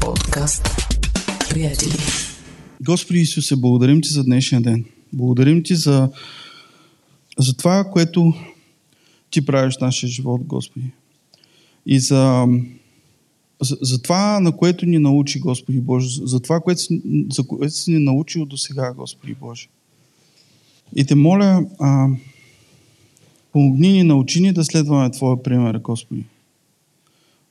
Подкаст. 0.00 0.68
Приятели. 1.50 1.92
Господи 2.82 3.18
Исусе, 3.18 3.56
благодарим 3.56 4.00
Ти 4.00 4.08
за 4.08 4.24
днешния 4.24 4.60
ден. 4.60 4.84
Благодарим 5.12 5.62
Ти 5.62 5.74
за, 5.74 6.10
за 7.38 7.56
това, 7.56 7.84
което 7.84 8.34
Ти 9.30 9.46
правиш 9.46 9.76
в 9.76 9.80
нашия 9.80 10.08
живот, 10.08 10.40
Господи. 10.44 10.90
И 11.86 12.00
за, 12.00 12.46
за, 13.62 13.78
за 13.82 14.02
това, 14.02 14.40
на 14.40 14.56
което 14.56 14.86
ни 14.86 14.98
научи, 14.98 15.40
Господи 15.40 15.80
Боже. 15.80 16.20
За 16.24 16.40
това, 16.40 16.60
което 16.60 16.80
си, 16.80 17.02
за 17.32 17.46
което 17.46 17.74
си 17.74 17.92
ни 17.92 17.98
научил 17.98 18.44
до 18.44 18.56
сега, 18.56 18.92
Господи 18.92 19.34
Боже. 19.40 19.68
И 20.96 21.04
те 21.04 21.14
моля, 21.14 21.66
а, 21.80 22.08
помогни 23.52 23.92
ни, 23.92 24.02
научи 24.02 24.40
ни 24.40 24.52
да 24.52 24.64
следваме 24.64 25.10
Твоя 25.10 25.42
пример, 25.42 25.78
Господи. 25.78 26.24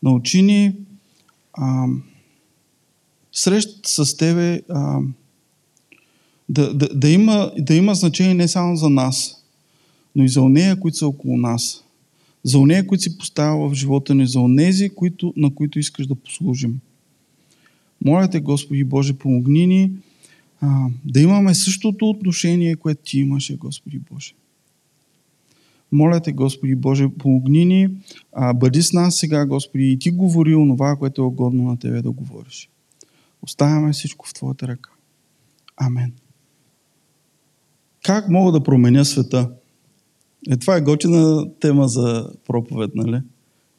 Научи 0.03 0.41
ни 0.41 0.73
а, 1.53 1.87
среща 3.35 4.03
с 4.03 4.17
Тебе 4.17 4.61
а, 4.69 4.99
да, 6.49 6.73
да, 6.73 6.89
да, 6.95 7.09
има, 7.09 7.51
да 7.57 7.75
има 7.75 7.95
значение 7.95 8.33
не 8.33 8.47
само 8.47 8.75
за 8.75 8.89
нас, 8.89 9.43
но 10.15 10.23
и 10.23 10.29
за 10.29 10.41
онея, 10.41 10.79
които 10.79 10.97
са 10.97 11.07
около 11.07 11.37
нас. 11.37 11.83
За 12.43 12.59
онея, 12.59 12.87
които 12.87 13.03
си 13.03 13.17
поставя 13.17 13.69
в 13.69 13.73
живота 13.73 14.15
ни, 14.15 14.27
за 14.27 14.39
онези, 14.39 14.89
които, 14.89 15.33
на 15.37 15.55
които 15.55 15.79
искаш 15.79 16.07
да 16.07 16.15
послужим. 16.15 16.79
Моля 18.05 18.29
те, 18.29 18.39
Господи 18.39 18.83
Боже, 18.83 19.13
помогни 19.13 19.67
ни 19.67 19.91
а, 20.61 20.87
да 21.05 21.21
имаме 21.21 21.55
същото 21.55 22.09
отношение, 22.09 22.75
което 22.75 23.01
Ти 23.05 23.19
имаше, 23.19 23.57
Господи 23.57 23.99
Боже. 24.11 24.33
Моля 25.91 26.19
те, 26.19 26.31
Господи 26.31 26.75
Боже, 26.75 27.09
помогни 27.09 27.65
ни, 27.65 27.89
а, 28.31 28.53
бъди 28.53 28.81
с 28.81 28.93
нас 28.93 29.17
сега, 29.17 29.45
Господи, 29.45 29.91
и 29.91 29.99
Ти 29.99 30.11
говори 30.11 30.55
онова, 30.55 30.95
което 30.95 31.21
е 31.21 31.25
угодно 31.25 31.63
на 31.63 31.77
Тебе 31.79 32.01
да 32.01 32.11
говориш. 32.11 32.69
Оставяме 33.41 33.93
всичко 33.93 34.27
в 34.27 34.33
Твоята 34.33 34.67
ръка. 34.67 34.89
Амен. 35.77 36.13
Как 38.03 38.29
мога 38.29 38.51
да 38.51 38.63
променя 38.63 39.05
света? 39.05 39.49
Е, 40.49 40.57
това 40.57 40.75
е 40.75 40.81
готина 40.81 41.49
тема 41.59 41.87
за 41.87 42.29
проповед, 42.47 42.95
нали? 42.95 43.21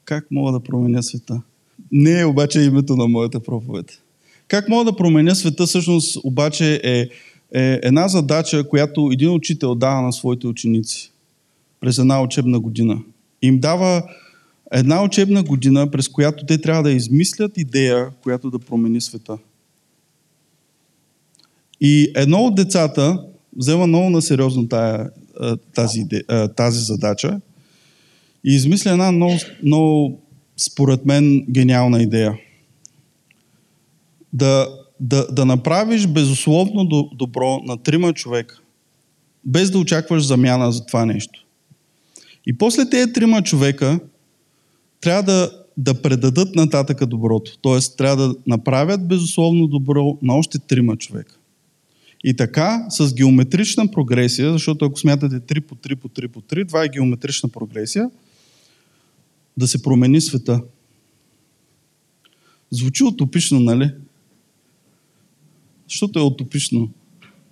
Как 0.04 0.30
мога 0.30 0.52
да 0.52 0.60
променя 0.60 1.02
света? 1.02 1.42
Не 1.92 2.20
е 2.20 2.24
обаче 2.24 2.60
името 2.60 2.96
на 2.96 3.08
моята 3.08 3.40
проповед. 3.40 4.02
Как 4.48 4.68
мога 4.68 4.84
да 4.84 4.96
променя 4.96 5.34
света, 5.34 5.66
всъщност, 5.66 6.18
обаче 6.24 6.80
е, 6.84 7.00
е 7.60 7.80
една 7.82 8.08
задача, 8.08 8.68
която 8.68 9.10
един 9.12 9.30
учител 9.30 9.74
дава 9.74 10.02
на 10.02 10.12
своите 10.12 10.46
ученици 10.46 11.12
през 11.80 11.98
една 11.98 12.22
учебна 12.22 12.60
година. 12.60 13.02
Им 13.42 13.58
дава 13.58 14.02
една 14.72 15.02
учебна 15.02 15.42
година, 15.42 15.90
през 15.90 16.08
която 16.08 16.46
те 16.46 16.60
трябва 16.60 16.82
да 16.82 16.90
измислят 16.90 17.58
идея, 17.58 18.10
която 18.22 18.50
да 18.50 18.58
промени 18.58 19.00
света. 19.00 19.38
И 21.80 22.12
едно 22.16 22.38
от 22.38 22.54
децата 22.54 23.24
взема 23.56 23.86
много 23.86 24.10
на 24.10 24.22
сериозно 24.22 24.68
тази, 25.74 26.06
тази 26.56 26.80
задача 26.80 27.40
и 28.44 28.54
измисля 28.54 28.90
една 28.90 29.12
много, 29.12 29.34
много, 29.62 30.20
според 30.56 31.06
мен, 31.06 31.44
гениална 31.50 32.02
идея. 32.02 32.38
Да, 34.32 34.68
да, 35.00 35.26
да 35.32 35.44
направиш 35.44 36.06
безусловно 36.06 37.08
добро 37.12 37.60
на 37.64 37.76
трима 37.76 38.12
човека, 38.12 38.60
без 39.44 39.70
да 39.70 39.78
очакваш 39.78 40.24
замяна 40.24 40.72
за 40.72 40.86
това 40.86 41.06
нещо. 41.06 41.46
И 42.46 42.58
после 42.58 42.90
тези 42.90 43.12
трима 43.12 43.42
човека 43.42 44.00
трябва 45.00 45.22
да, 45.22 45.50
да 45.76 46.02
предадат 46.02 46.54
нататъка 46.54 47.06
доброто. 47.06 47.58
Тоест, 47.60 47.96
трябва 47.96 48.28
да 48.28 48.34
направят 48.46 49.08
безусловно 49.08 49.66
добро 49.66 50.18
на 50.22 50.34
още 50.34 50.58
трима 50.58 50.96
човека. 50.96 51.36
И 52.28 52.36
така, 52.36 52.86
с 52.90 53.14
геометрична 53.14 53.90
прогресия, 53.90 54.52
защото 54.52 54.84
ако 54.84 54.98
смятате 54.98 55.40
3 55.40 55.60
по 55.60 55.74
3 55.74 55.94
по 55.94 56.08
3 56.08 56.28
по 56.28 56.40
3, 56.40 56.68
това 56.68 56.84
е 56.84 56.88
геометрична 56.88 57.48
прогресия, 57.48 58.10
да 59.56 59.68
се 59.68 59.82
промени 59.82 60.20
света. 60.20 60.60
Звучи 62.70 63.04
утопично, 63.04 63.60
нали? 63.60 63.94
Защото 65.88 66.18
е 66.18 66.22
утопично. 66.22 66.90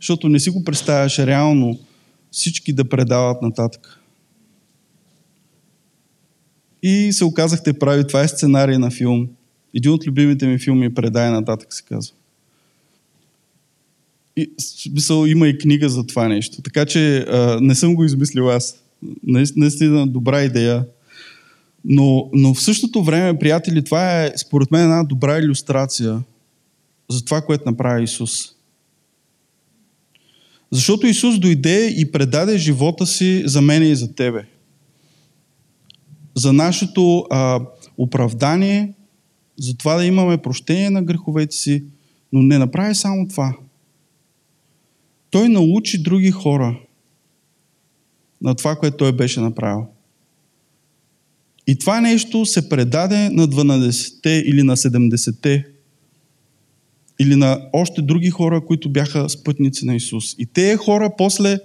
Защото 0.01 0.29
не 0.29 0.41
си 0.41 0.51
го 0.51 0.65
представяш 0.65 1.19
реално 1.19 1.79
всички 2.31 2.73
да 2.73 2.89
предават 2.89 3.43
нататък. 3.43 4.01
И 6.83 7.13
се 7.13 7.25
оказахте 7.25 7.79
прави. 7.79 8.07
Това 8.07 8.23
е 8.23 8.29
сценарий 8.29 8.79
на 8.79 8.91
филм. 8.91 9.29
Един 9.75 9.93
от 9.93 10.07
любимите 10.07 10.47
ми 10.47 10.59
филми 10.59 10.95
Предай 10.95 11.31
нататък 11.31 11.75
се 11.75 11.83
казва. 11.83 12.15
Смисъл, 14.59 15.27
има 15.27 15.49
и 15.49 15.59
книга 15.59 15.89
за 15.89 16.07
това 16.07 16.29
нещо. 16.29 16.63
Така 16.63 16.87
че 16.87 17.19
а, 17.19 17.59
не 17.61 17.75
съм 17.75 17.95
го 17.95 18.05
измислил 18.05 18.51
аз. 18.51 18.85
Наистина 19.57 20.07
добра 20.07 20.43
идея. 20.43 20.85
Но, 21.85 22.31
но 22.33 22.55
в 22.55 22.63
същото 22.63 23.03
време, 23.03 23.39
приятели, 23.39 23.85
това 23.85 24.25
е 24.25 24.33
според 24.37 24.71
мен 24.71 24.83
една 24.83 25.05
добра 25.05 25.39
иллюстрация 25.39 26.23
за 27.11 27.25
това, 27.25 27.41
което 27.41 27.71
направи 27.71 28.05
Исус. 28.05 28.55
Защото 30.71 31.07
Исус 31.07 31.39
дойде 31.39 31.87
и 31.87 32.13
предаде 32.13 32.59
живота 32.59 33.07
си 33.07 33.43
за 33.47 33.61
мен 33.61 33.83
и 33.83 33.95
за 33.95 34.15
тебе 34.15 34.45
за 36.35 36.53
нашето 36.53 37.27
а, 37.31 37.61
оправдание, 37.99 38.93
за 39.59 39.77
това 39.77 39.95
да 39.95 40.05
имаме 40.05 40.39
прощение 40.39 40.91
на 40.91 41.03
греховете 41.03 41.57
си, 41.57 41.85
но 42.33 42.43
не 42.43 42.59
направи 42.59 42.95
само 42.95 43.29
това. 43.29 43.57
Той 45.35 45.49
научи 45.49 46.03
други 46.03 46.31
хора 46.31 46.81
на 48.43 48.55
това, 48.55 48.77
което 48.77 48.97
той 48.97 49.13
беше 49.13 49.41
направил. 49.41 49.87
И 51.67 51.79
това 51.79 52.01
нещо 52.01 52.47
се 52.47 52.69
предаде 52.69 53.31
на 53.31 53.49
12-те 53.49 54.31
или 54.47 54.63
на 54.63 54.77
70-те 54.77 55.67
или 57.21 57.37
на 57.37 57.69
още 57.73 58.03
други 58.03 58.31
хора, 58.31 58.65
които 58.67 58.89
бяха 58.89 59.29
спътници 59.29 59.87
на 59.87 59.95
Исус. 59.95 60.35
И 60.39 60.47
те 60.47 60.77
хора 60.77 61.11
после 61.19 61.59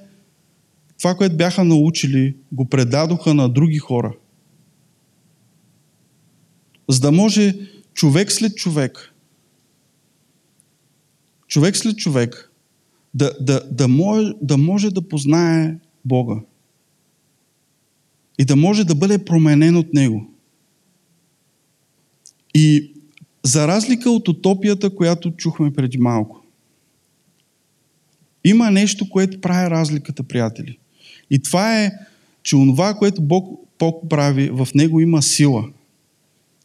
това, 0.98 1.16
което 1.16 1.38
бяха 1.38 1.64
научили, 1.64 2.36
го 2.52 2.66
предадоха 2.66 3.34
на 3.34 3.50
други 3.50 3.78
хора– 3.78 4.14
за 6.90 7.00
да 7.00 7.12
може 7.12 7.54
човек 7.94 8.32
след 8.32 8.56
човек, 8.56 9.14
човек 11.48 11.78
след 11.78 11.98
човек, 11.98 12.49
да, 13.14 13.34
да, 13.42 13.64
да, 13.72 13.88
може, 13.88 14.32
да 14.42 14.58
може 14.58 14.92
да 14.92 15.02
познае 15.02 15.76
Бога 16.06 16.36
и 18.40 18.46
да 18.46 18.56
може 18.56 18.84
да 18.84 18.96
бъде 18.96 19.26
променен 19.26 19.76
от 19.76 19.94
Него. 19.94 20.34
И 22.54 22.94
за 23.44 23.68
разлика 23.68 24.12
от 24.12 24.28
утопията, 24.28 24.96
която 24.96 25.32
чухме 25.32 25.74
преди 25.74 25.98
малко, 25.98 26.44
има 28.44 28.72
нещо, 28.72 29.10
което 29.10 29.42
прави 29.42 29.70
разликата, 29.70 30.24
приятели. 30.24 30.78
И 31.30 31.40
това 31.40 31.84
е, 31.84 31.92
че 32.44 32.56
онова, 32.56 32.94
което 32.94 33.22
Бог, 33.22 33.60
Бог 33.80 34.10
прави, 34.10 34.50
в 34.50 34.68
него 34.76 35.00
има 35.00 35.22
сила– 35.22 35.70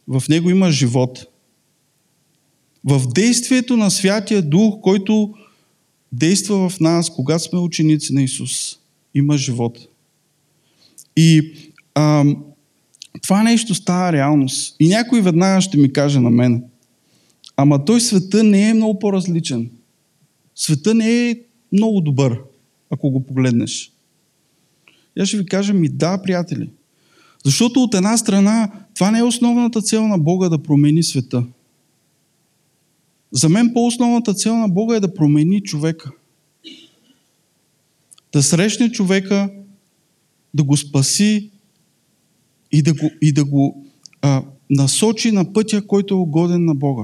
в 0.07 0.23
него 0.29 0.49
има 0.49 0.71
живот. 0.71 1.25
В 2.83 3.07
действието 3.07 3.77
на 3.77 3.91
Святия 3.91 4.41
Дух, 4.41 4.75
който 4.81 5.33
действа 6.11 6.69
в 6.69 6.79
нас, 6.79 7.09
когато 7.09 7.43
сме 7.43 7.59
ученици 7.59 8.13
на 8.13 8.23
Исус, 8.23 8.79
има 9.13 9.37
живот. 9.37 9.77
И 11.17 11.53
а, 11.95 12.25
това 13.21 13.43
нещо 13.43 13.75
става 13.75 14.11
реалност. 14.11 14.75
И 14.79 14.87
някой 14.87 15.21
веднага 15.21 15.61
ще 15.61 15.77
ми 15.77 15.93
каже 15.93 16.19
на 16.19 16.29
мен, 16.29 16.63
ама 17.57 17.85
той 17.85 18.01
света 18.01 18.43
не 18.43 18.69
е 18.69 18.73
много 18.73 18.99
по-различен. 18.99 19.69
Света 20.55 20.93
не 20.93 21.29
е 21.29 21.35
много 21.71 22.01
добър, 22.01 22.39
ако 22.89 23.09
го 23.09 23.25
погледнеш. 23.25 23.91
Я 25.17 25.25
ще 25.25 25.37
ви 25.37 25.45
кажа 25.45 25.73
ми 25.73 25.89
да, 25.89 26.21
приятели. 26.21 26.69
Защото 27.45 27.83
от 27.83 27.93
една 27.93 28.17
страна 28.17 28.71
това 28.95 29.11
не 29.11 29.19
е 29.19 29.23
основната 29.23 29.81
цел 29.81 30.07
на 30.07 30.17
Бога 30.17 30.49
да 30.49 30.63
промени 30.63 31.03
света. 31.03 31.43
За 33.31 33.49
мен 33.49 33.73
по-основната 33.73 34.33
цел 34.33 34.57
на 34.57 34.67
Бога 34.67 34.95
е 34.95 34.99
да 34.99 35.13
промени 35.13 35.61
човека. 35.61 36.11
Да 38.33 38.43
срещне 38.43 38.91
човека, 38.91 39.49
да 40.53 40.63
го 40.63 40.77
спаси 40.77 41.49
и 42.71 42.81
да 42.81 42.93
го, 42.93 43.09
и 43.21 43.31
да 43.31 43.45
го 43.45 43.85
а, 44.21 44.43
насочи 44.69 45.31
на 45.31 45.53
пътя, 45.53 45.87
който 45.87 46.13
е 46.13 46.17
угоден 46.17 46.65
на 46.65 46.75
Бога. 46.75 47.03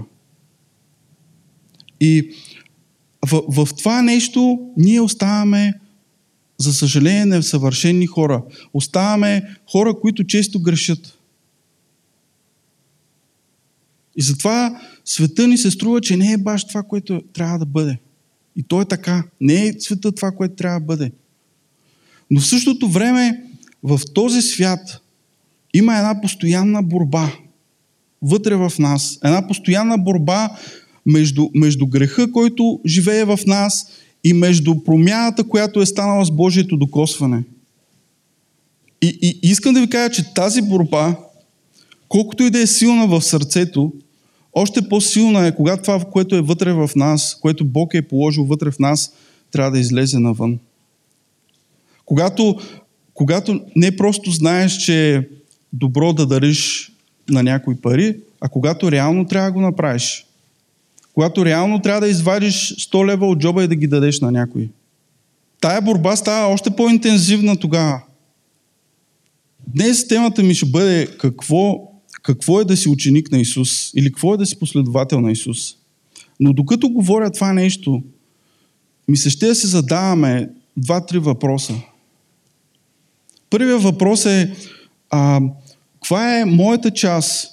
И 1.99 2.31
в, 3.27 3.43
в 3.47 3.75
това 3.77 4.01
нещо 4.01 4.59
ние 4.77 5.01
оставаме 5.01 5.73
за 6.57 6.73
съжаление, 6.73 7.25
несъвършени 7.25 8.07
хора. 8.07 8.43
Оставаме 8.73 9.55
хора, 9.71 9.99
които 9.99 10.23
често 10.23 10.61
грешат. 10.61 11.17
И 14.15 14.21
затова 14.21 14.81
света 15.05 15.47
ни 15.47 15.57
се 15.57 15.71
струва, 15.71 16.01
че 16.01 16.17
не 16.17 16.31
е 16.31 16.37
баш 16.37 16.67
това, 16.67 16.83
което 16.83 17.21
трябва 17.33 17.59
да 17.59 17.65
бъде. 17.65 17.97
И 18.55 18.63
то 18.63 18.81
е 18.81 18.85
така. 18.85 19.23
Не 19.41 19.67
е 19.67 19.73
света 19.79 20.11
това, 20.11 20.31
което 20.31 20.55
трябва 20.55 20.79
да 20.79 20.85
бъде. 20.85 21.11
Но 22.31 22.39
в 22.39 22.47
същото 22.47 22.89
време 22.89 23.43
в 23.83 24.01
този 24.13 24.41
свят 24.41 25.01
има 25.73 25.97
една 25.97 26.21
постоянна 26.21 26.83
борба 26.83 27.31
вътре 28.21 28.55
в 28.55 28.73
нас. 28.79 29.19
Една 29.23 29.47
постоянна 29.47 29.97
борба 29.97 30.49
между, 31.05 31.49
между 31.55 31.87
греха, 31.87 32.31
който 32.31 32.79
живее 32.85 33.25
в 33.25 33.39
нас 33.47 33.87
и 34.23 34.33
между 34.33 34.83
промяната, 34.83 35.43
която 35.43 35.81
е 35.81 35.85
станала 35.85 36.25
с 36.25 36.31
Божието 36.31 36.77
докосване. 36.77 37.43
И, 39.01 39.17
и 39.21 39.49
искам 39.49 39.73
да 39.73 39.81
ви 39.81 39.89
кажа, 39.89 40.13
че 40.13 40.33
тази 40.33 40.61
борба, 40.61 41.15
колкото 42.11 42.43
и 42.43 42.49
да 42.49 42.59
е 42.59 42.67
силна 42.67 43.07
в 43.07 43.21
сърцето, 43.21 43.93
още 44.53 44.89
по-силна 44.89 45.47
е, 45.47 45.55
когато 45.55 45.81
това, 45.81 45.99
което 45.99 46.35
е 46.35 46.41
вътре 46.41 46.73
в 46.73 46.89
нас, 46.95 47.37
което 47.41 47.65
Бог 47.65 47.93
е 47.93 48.01
положил 48.01 48.45
вътре 48.45 48.71
в 48.71 48.79
нас, 48.79 49.13
трябва 49.51 49.71
да 49.71 49.79
излезе 49.79 50.19
навън. 50.19 50.59
Когато, 52.05 52.59
когато 53.13 53.61
не 53.75 53.95
просто 53.95 54.31
знаеш, 54.31 54.77
че 54.77 55.15
е 55.15 55.23
добро 55.73 56.13
да 56.13 56.25
дариш 56.25 56.91
на 57.29 57.43
някой 57.43 57.75
пари, 57.75 58.17
а 58.41 58.49
когато 58.49 58.91
реално 58.91 59.25
трябва 59.25 59.49
да 59.49 59.53
го 59.53 59.61
направиш. 59.61 60.25
Когато 61.13 61.45
реално 61.45 61.81
трябва 61.81 62.01
да 62.01 62.07
извадиш 62.07 62.75
100 62.75 63.05
лева 63.05 63.27
от 63.27 63.39
джоба 63.39 63.63
и 63.63 63.67
да 63.67 63.75
ги 63.75 63.87
дадеш 63.87 64.19
на 64.19 64.31
някой. 64.31 64.69
Тая 65.61 65.81
борба 65.81 66.15
става 66.15 66.53
още 66.53 66.69
по-интензивна 66.69 67.57
тогава. 67.57 68.01
Днес 69.67 70.07
темата 70.07 70.43
ми 70.43 70.53
ще 70.53 70.65
бъде 70.65 71.07
какво, 71.19 71.90
какво 72.21 72.61
е 72.61 72.65
да 72.65 72.77
си 72.77 72.89
ученик 72.89 73.31
на 73.31 73.39
Исус 73.39 73.93
или 73.93 74.05
какво 74.05 74.33
е 74.33 74.37
да 74.37 74.45
си 74.45 74.59
последовател 74.59 75.21
на 75.21 75.31
Исус. 75.31 75.75
Но 76.39 76.53
докато 76.53 76.89
говоря 76.89 77.31
това 77.31 77.53
нещо, 77.53 78.03
ми 79.07 79.17
се 79.17 79.29
ще 79.29 79.47
да 79.47 79.55
се 79.55 79.67
задаваме 79.67 80.49
два-три 80.77 81.19
въпроса. 81.19 81.73
Първият 83.49 83.83
въпрос 83.83 84.25
е 84.25 84.55
а, 85.09 85.41
каква 85.93 86.39
е 86.39 86.45
моята 86.45 86.91
част 86.91 87.47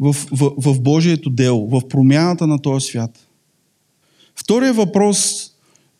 в, 0.00 0.12
в, 0.12 0.52
в 0.58 0.80
Божието 0.80 1.30
дело, 1.30 1.68
в 1.68 1.88
промяната 1.88 2.46
на 2.46 2.62
този 2.62 2.86
свят? 2.86 3.26
Вторият 4.36 4.76
въпрос 4.76 5.50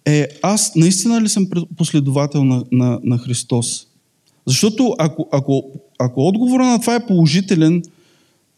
е 0.04 0.28
аз 0.42 0.74
наистина 0.76 1.22
ли 1.22 1.28
съм 1.28 1.46
последовател 1.76 2.44
на, 2.44 2.64
на, 2.72 3.00
на 3.04 3.18
Христос? 3.18 3.86
Защото 4.46 4.94
ако, 4.98 5.28
ако, 5.32 5.70
ако 5.98 6.26
отговора 6.26 6.66
на 6.66 6.80
това 6.80 6.94
е 6.94 7.06
положителен, 7.06 7.82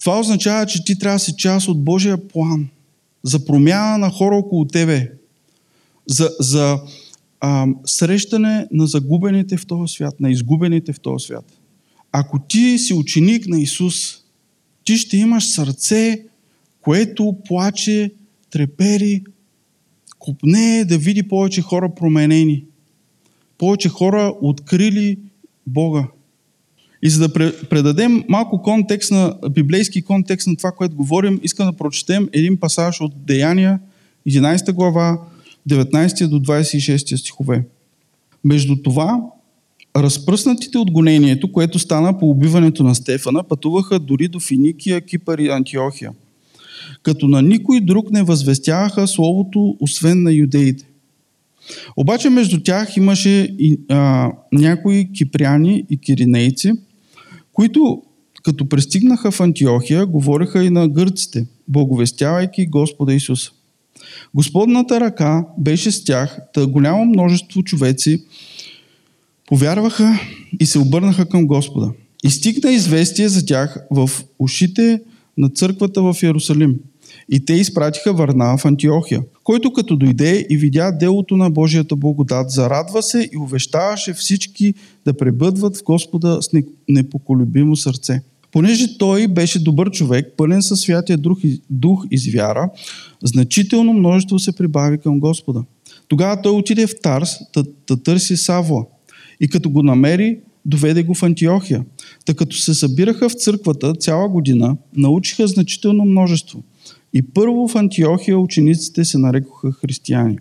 това 0.01 0.21
означава, 0.21 0.67
че 0.67 0.85
ти 0.85 0.99
трябва 0.99 1.17
да 1.17 1.21
си 1.21 1.35
част 1.37 1.69
от 1.69 1.85
Божия 1.85 2.29
план 2.29 2.69
за 3.23 3.45
промяна 3.45 3.99
на 3.99 4.11
хора 4.11 4.37
около 4.37 4.65
тебе, 4.65 5.13
за, 6.07 6.31
за 6.41 6.79
а, 7.41 7.67
срещане 7.85 8.67
на 8.73 8.87
загубените 8.87 9.57
в 9.57 9.67
този 9.67 9.95
свят, 9.95 10.21
на 10.21 10.31
изгубените 10.31 10.93
в 10.93 11.01
този 11.01 11.25
свят. 11.25 11.45
Ако 12.13 12.39
ти 12.39 12.79
си 12.79 12.95
ученик 12.95 13.47
на 13.47 13.61
Исус, 13.61 14.17
ти 14.85 14.97
ще 14.97 15.17
имаш 15.17 15.47
сърце, 15.51 16.23
което 16.81 17.37
плаче, 17.45 18.13
трепери, 18.51 19.25
купне 20.19 20.85
да 20.85 20.99
види 20.99 21.29
повече 21.29 21.63
хора 21.63 21.95
променени. 21.95 22.65
Повече 23.59 23.89
хора 23.89 24.35
открили 24.41 25.19
Бога. 25.67 26.07
И 27.03 27.11
за 27.11 27.29
да 27.29 27.53
предадем 27.71 28.25
малко 28.29 28.63
контекст 28.63 29.11
на, 29.11 29.35
библейски 29.51 30.03
контекст 30.03 30.47
на 30.47 30.57
това, 30.57 30.73
което 30.73 30.97
говорим, 30.97 31.41
искам 31.43 31.67
да 31.67 31.77
прочетем 31.77 32.29
един 32.33 32.57
пасаж 32.57 33.01
от 33.01 33.13
Деяния, 33.27 33.81
11 34.29 34.73
глава, 34.73 35.19
19 35.69 36.29
до 36.29 36.41
26 36.41 37.17
стихове. 37.17 37.65
Между 38.45 38.77
това, 38.77 39.21
разпръснатите 39.97 40.79
от 40.79 40.91
гонението, 40.91 41.53
което 41.53 41.79
стана 41.79 42.19
по 42.19 42.31
убиването 42.31 42.83
на 42.83 42.95
Стефана, 42.95 43.45
пътуваха 43.45 43.99
дори 43.99 44.29
до 44.29 44.41
Финикия, 44.41 45.01
Кипър 45.01 45.39
и 45.39 45.49
Антиохия, 45.49 46.13
като 47.03 47.29
на 47.29 47.43
никой 47.43 47.81
друг 47.81 48.11
не 48.11 48.23
възвестяваха 48.23 49.07
Словото, 49.07 49.77
освен 49.81 50.23
на 50.23 50.33
юдеите. 50.33 50.85
Обаче 51.97 52.31
между 52.31 52.63
тях 52.63 52.97
имаше 52.97 53.57
и, 53.59 53.81
а, 53.89 54.33
някои 54.53 55.13
кипряни 55.13 55.85
и 55.91 55.99
киринейци, 55.99 56.73
които 57.53 58.03
като 58.43 58.69
пристигнаха 58.69 59.31
в 59.31 59.41
Антиохия, 59.41 60.07
говореха 60.07 60.65
и 60.65 60.71
на 60.71 60.89
гърците, 60.89 61.47
благовестявайки 61.69 62.67
Господа 62.67 63.15
Исуса. 63.15 63.51
Господната 64.35 65.01
ръка 65.01 65.45
беше 65.59 65.91
с 65.91 66.05
тях, 66.05 66.39
та 66.55 66.67
голямо 66.67 67.05
множество 67.05 67.63
човеци 67.63 68.25
повярваха 69.47 70.21
и 70.61 70.67
се 70.67 70.79
обърнаха 70.79 71.29
към 71.29 71.47
Господа. 71.47 71.93
И 72.25 72.31
стигна 72.31 72.73
известие 72.73 73.29
за 73.29 73.47
тях 73.47 73.87
в 73.91 74.11
ушите 74.39 75.01
на 75.39 75.49
църквата 75.49 76.03
в 76.03 76.17
Иерусалим. 76.23 76.77
И 77.31 77.45
те 77.45 77.53
изпратиха 77.53 78.13
Варна 78.13 78.59
в 78.59 78.65
Антиохия, 78.65 79.23
който 79.45 79.73
като 79.73 79.97
дойде 79.97 80.47
и 80.51 80.57
видя 80.57 80.93
делото 80.93 81.37
на 81.37 81.51
Божията 81.51 81.97
благодат, 81.97 82.51
зарадва 82.51 83.03
се 83.03 83.29
и 83.33 83.39
увещаваше 83.39 84.13
всички 84.13 84.75
да 85.05 85.17
пребъдват 85.17 85.77
в 85.77 85.83
Господа 85.83 86.39
с 86.43 86.51
непоколебимо 86.89 87.77
сърце. 87.77 88.23
Понеже 88.53 88.99
той 88.99 89.29
беше 89.29 89.65
добър 89.65 89.91
човек, 89.91 90.33
пълен 90.37 90.63
със 90.63 90.81
святия 90.81 91.19
дух, 91.19 91.39
дух 91.71 92.05
и 92.11 92.31
вяра, 92.31 92.71
значително 93.25 93.93
множество 93.93 94.39
се 94.39 94.53
прибави 94.53 94.99
към 94.99 95.21
Господа. 95.21 95.65
Тогава 96.09 96.43
той 96.43 96.53
отиде 96.53 96.87
в 96.87 97.01
Тарс 97.03 97.31
да, 97.55 97.65
да 97.89 98.03
търси 98.03 98.37
Савла 98.37 98.85
и 99.41 99.49
като 99.49 99.71
го 99.71 99.83
намери, 99.83 100.39
доведе 100.65 101.03
го 101.03 101.15
в 101.15 101.23
Антиохия. 101.23 101.85
Та 102.25 102.35
като 102.35 102.57
се 102.57 102.75
събираха 102.75 103.29
в 103.29 103.33
църквата 103.33 103.95
цяла 103.95 104.29
година, 104.29 104.77
научиха 104.97 105.47
значително 105.47 106.05
множество. 106.05 106.63
И 107.17 107.23
първо 107.23 107.69
в 107.69 107.77
Антиохия 107.77 108.39
учениците 108.39 109.05
се 109.05 109.19
нарекоха 109.19 109.73
християни. 109.73 110.39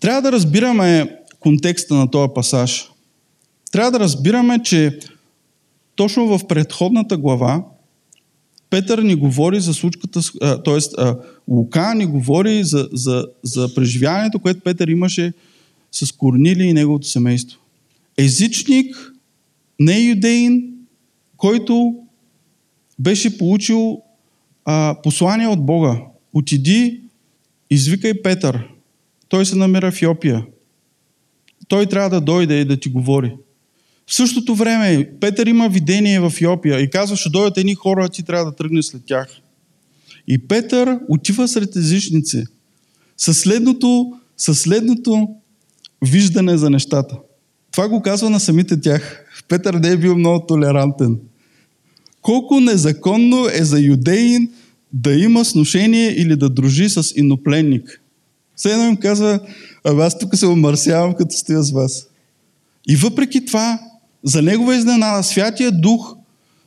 Трябва 0.00 0.22
да 0.22 0.32
разбираме 0.32 1.18
контекста 1.40 1.94
на 1.94 2.10
този 2.10 2.32
пасаж. 2.34 2.90
Трябва 3.72 3.90
да 3.90 4.00
разбираме, 4.00 4.62
че 4.62 4.98
точно 5.94 6.38
в 6.38 6.46
предходната 6.46 7.16
глава 7.16 7.64
Петър 8.70 8.98
ни 8.98 9.14
говори 9.14 9.60
за 9.60 9.74
случката, 9.74 10.20
т.е. 10.64 11.04
Лука 11.48 11.94
ни 11.94 12.06
говори 12.06 12.64
за, 12.64 12.88
за, 12.92 13.26
за 13.42 13.74
преживяването, 13.74 14.38
което 14.38 14.60
Петър 14.60 14.88
имаше 14.88 15.32
с 15.92 16.12
Корнили 16.12 16.64
и 16.64 16.72
неговото 16.72 17.06
семейство. 17.06 17.58
Езичник, 18.18 19.12
не 19.80 20.00
юдеин, 20.00 20.74
който 21.36 21.94
беше 22.98 23.38
получил 23.38 24.02
а, 24.64 24.96
послание 25.02 25.48
от 25.48 25.66
Бога. 25.66 26.00
Отиди, 26.32 27.00
извикай 27.70 28.22
Петър. 28.22 28.68
Той 29.28 29.46
се 29.46 29.56
намира 29.56 29.92
в 29.92 30.02
Йопия. 30.02 30.46
Той 31.68 31.86
трябва 31.86 32.10
да 32.10 32.20
дойде 32.20 32.60
и 32.60 32.64
да 32.64 32.80
ти 32.80 32.88
говори. 32.88 33.36
В 34.06 34.14
същото 34.14 34.54
време 34.54 35.10
Петър 35.20 35.46
има 35.46 35.68
видение 35.68 36.20
в 36.20 36.32
Йопия 36.40 36.80
и 36.80 36.90
казва, 36.90 37.16
ще 37.16 37.30
дойдат 37.30 37.58
едни 37.58 37.74
хора, 37.74 38.08
ти 38.08 38.22
трябва 38.22 38.44
да 38.44 38.56
тръгнеш 38.56 38.84
след 38.84 39.02
тях. 39.06 39.28
И 40.28 40.38
Петър 40.38 40.98
отива 41.08 41.48
сред 41.48 41.76
езичници 41.76 42.44
със 43.16 43.40
следното, 43.40 44.12
със 44.36 44.60
следното 44.60 45.28
виждане 46.02 46.56
за 46.56 46.70
нещата. 46.70 47.16
Това 47.72 47.88
го 47.88 48.02
казва 48.02 48.30
на 48.30 48.40
самите 48.40 48.80
тях. 48.80 49.26
Петър 49.48 49.74
не 49.74 49.88
е 49.88 49.96
бил 49.96 50.18
много 50.18 50.46
толерантен. 50.46 51.18
Колко 52.22 52.60
незаконно 52.60 53.48
е 53.52 53.64
за 53.64 53.80
юдеин 53.80 54.48
да 54.92 55.14
има 55.14 55.44
сношение 55.44 56.10
или 56.10 56.36
да 56.36 56.48
дружи 56.48 56.88
с 56.88 57.12
инопленник. 57.16 58.00
Все 58.56 58.72
едно 58.72 58.84
им 58.84 58.96
казва, 58.96 59.40
а 59.84 60.04
аз 60.04 60.18
тук 60.18 60.36
се 60.36 60.46
омърсявам, 60.46 61.14
като 61.14 61.36
стоя 61.36 61.62
с 61.62 61.70
вас. 61.70 62.06
И 62.88 62.96
въпреки 62.96 63.44
това, 63.44 63.80
за 64.24 64.42
негова 64.42 64.76
изненада, 64.76 65.22
Святия 65.22 65.72
Дух 65.72 66.16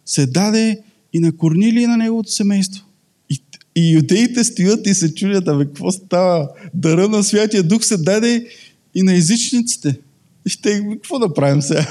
се 0.05 0.25
даде 0.25 0.79
и 1.13 1.19
на 1.19 1.37
Корнили 1.37 1.81
и 1.81 1.87
на 1.87 1.97
неговото 1.97 2.31
семейство. 2.31 2.85
И, 3.29 3.41
и 3.75 3.93
юдеите 3.93 4.43
стоят 4.43 4.87
и 4.87 4.93
се 4.93 5.15
чудят, 5.15 5.47
абе, 5.47 5.65
какво 5.65 5.91
става? 5.91 6.49
Дъра 6.73 7.09
на 7.09 7.23
Святия 7.23 7.63
Дух 7.63 7.85
се 7.85 7.97
даде 7.97 8.47
и 8.95 9.03
на 9.03 9.13
езичниците. 9.13 9.99
И 10.45 10.49
ще, 10.49 10.83
какво 10.91 11.19
да 11.19 11.33
правим 11.33 11.61
сега? 11.61 11.87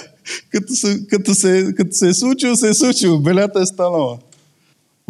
Като 0.51 0.75
се, 0.75 1.07
като, 1.07 1.35
се, 1.35 1.73
като 1.77 1.93
се 1.93 2.09
е 2.09 2.15
случило, 2.15 2.57
се 2.57 2.69
е 2.69 2.75
случило. 2.75 3.19
Белята 3.19 3.61
е 3.61 3.67
станала. 3.67 4.19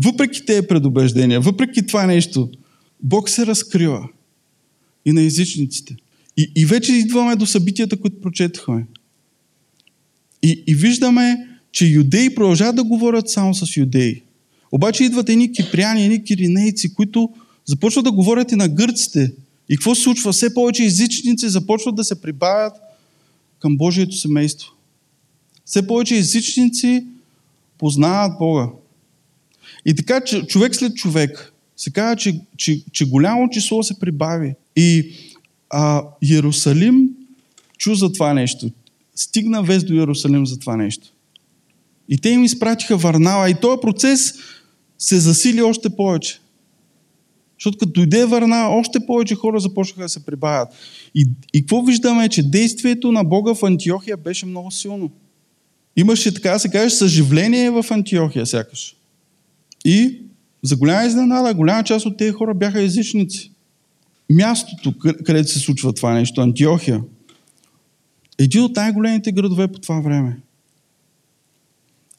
Въпреки 0.04 0.46
тези 0.46 0.66
предубеждения, 0.66 1.40
въпреки 1.40 1.86
това 1.86 2.06
нещо, 2.06 2.50
Бог 3.02 3.28
се 3.28 3.46
разкрива 3.46 4.08
и 5.04 5.12
на 5.12 5.22
езичниците. 5.22 5.96
И, 6.36 6.52
и 6.56 6.66
вече 6.66 6.92
идваме 6.92 7.36
до 7.36 7.46
събитията, 7.46 7.96
които 7.96 8.20
прочетахме. 8.20 8.86
И, 10.42 10.64
и 10.66 10.74
виждаме, 10.74 11.48
че 11.72 11.86
юдеи 11.86 12.34
продължават 12.34 12.76
да 12.76 12.84
говорят 12.84 13.30
само 13.30 13.54
с 13.54 13.76
юдеи. 13.76 14.22
Обаче 14.72 15.04
идват 15.04 15.28
едни 15.28 15.52
кипряни, 15.52 16.04
едни 16.04 16.24
киринейци, 16.24 16.94
които 16.94 17.30
започват 17.64 18.04
да 18.04 18.12
говорят 18.12 18.52
и 18.52 18.56
на 18.56 18.68
гърците. 18.68 19.32
И 19.68 19.76
какво 19.76 19.94
се 19.94 20.02
случва? 20.02 20.32
Все 20.32 20.54
повече 20.54 20.84
езичници 20.84 21.48
започват 21.48 21.94
да 21.94 22.04
се 22.04 22.20
прибавят 22.20 22.72
към 23.58 23.76
Божието 23.76 24.16
семейство. 24.16 24.73
Все 25.64 25.86
повече 25.86 26.16
езичници 26.16 27.06
познават 27.78 28.38
Бога. 28.38 28.68
И 29.86 29.94
така, 29.94 30.20
човек 30.48 30.74
след 30.74 30.94
човек 30.94 31.52
се 31.76 31.90
казва, 31.90 32.16
че, 32.16 32.40
че, 32.56 32.84
че 32.92 33.08
голямо 33.08 33.50
число 33.50 33.82
се 33.82 33.98
прибави. 33.98 34.54
И 34.76 35.12
а, 35.70 36.02
Иерусалим 36.22 37.08
чу 37.78 37.94
за 37.94 38.12
това 38.12 38.34
нещо. 38.34 38.70
Стигна 39.14 39.62
вест 39.62 39.86
до 39.86 39.94
Иерусалим 39.94 40.46
за 40.46 40.58
това 40.58 40.76
нещо. 40.76 41.08
И 42.08 42.18
те 42.18 42.28
им 42.28 42.44
изпратиха 42.44 42.96
Варнава. 42.96 43.50
И 43.50 43.54
този 43.60 43.80
процес 43.80 44.34
се 44.98 45.18
засили 45.18 45.62
още 45.62 45.90
повече. 45.90 46.40
Защото 47.58 47.78
като 47.78 47.92
дойде 47.92 48.24
върна, 48.24 48.68
още 48.68 49.06
повече 49.06 49.34
хора 49.34 49.60
започнаха 49.60 50.02
да 50.02 50.08
се 50.08 50.26
прибавят. 50.26 50.68
И, 51.14 51.28
и 51.54 51.60
какво 51.60 51.82
виждаме, 51.82 52.28
че 52.28 52.50
действието 52.50 53.12
на 53.12 53.24
Бога 53.24 53.54
в 53.54 53.62
Антиохия 53.62 54.16
беше 54.16 54.46
много 54.46 54.70
силно. 54.70 55.10
Имаше, 55.96 56.34
така 56.34 56.50
да 56.50 56.58
се 56.58 56.68
каже, 56.68 56.90
съживление 56.90 57.70
в 57.70 57.86
Антиохия, 57.90 58.46
сякаш. 58.46 58.96
И 59.84 60.20
за 60.62 60.76
голяма 60.76 61.06
изненада, 61.06 61.54
голяма 61.54 61.84
част 61.84 62.06
от 62.06 62.16
тези 62.16 62.32
хора 62.32 62.54
бяха 62.54 62.82
езичници. 62.82 63.50
Мястото, 64.30 64.94
където 65.24 65.50
се 65.50 65.58
случва 65.58 65.92
това 65.92 66.14
нещо, 66.14 66.40
Антиохия, 66.40 67.02
един 68.38 68.62
от 68.62 68.76
най-големите 68.76 69.32
градове 69.32 69.68
по 69.68 69.78
това 69.78 70.00
време. 70.00 70.36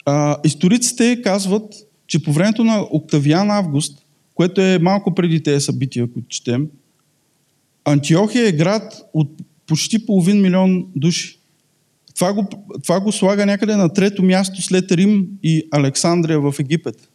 А, 0.06 0.38
историците 0.44 1.22
казват, 1.22 1.74
че 2.08 2.24
по 2.24 2.34
времето 2.34 2.64
на 2.64 2.82
Октавиан 2.92 3.52
Август, 3.52 4.06
което 4.36 4.62
е 4.62 4.80
малко 4.80 5.16
преди 5.16 5.44
тези 5.44 5.66
събития, 5.66 6.12
които 6.14 6.28
четем, 6.28 6.68
Антиохия 7.86 8.48
е 8.48 8.52
град 8.52 9.02
от 9.14 9.42
почти 9.68 10.06
половин 10.06 10.42
милион 10.42 10.86
души. 10.96 11.40
Това 12.16 12.34
го, 12.34 12.48
това 12.84 13.00
го 13.00 13.12
слага 13.12 13.46
някъде 13.46 13.76
на 13.76 13.94
трето 13.94 14.24
място 14.24 14.62
след 14.62 14.92
Рим 14.92 15.28
и 15.44 15.68
Александрия 15.72 16.40
в 16.40 16.56
Египет. 16.60 17.10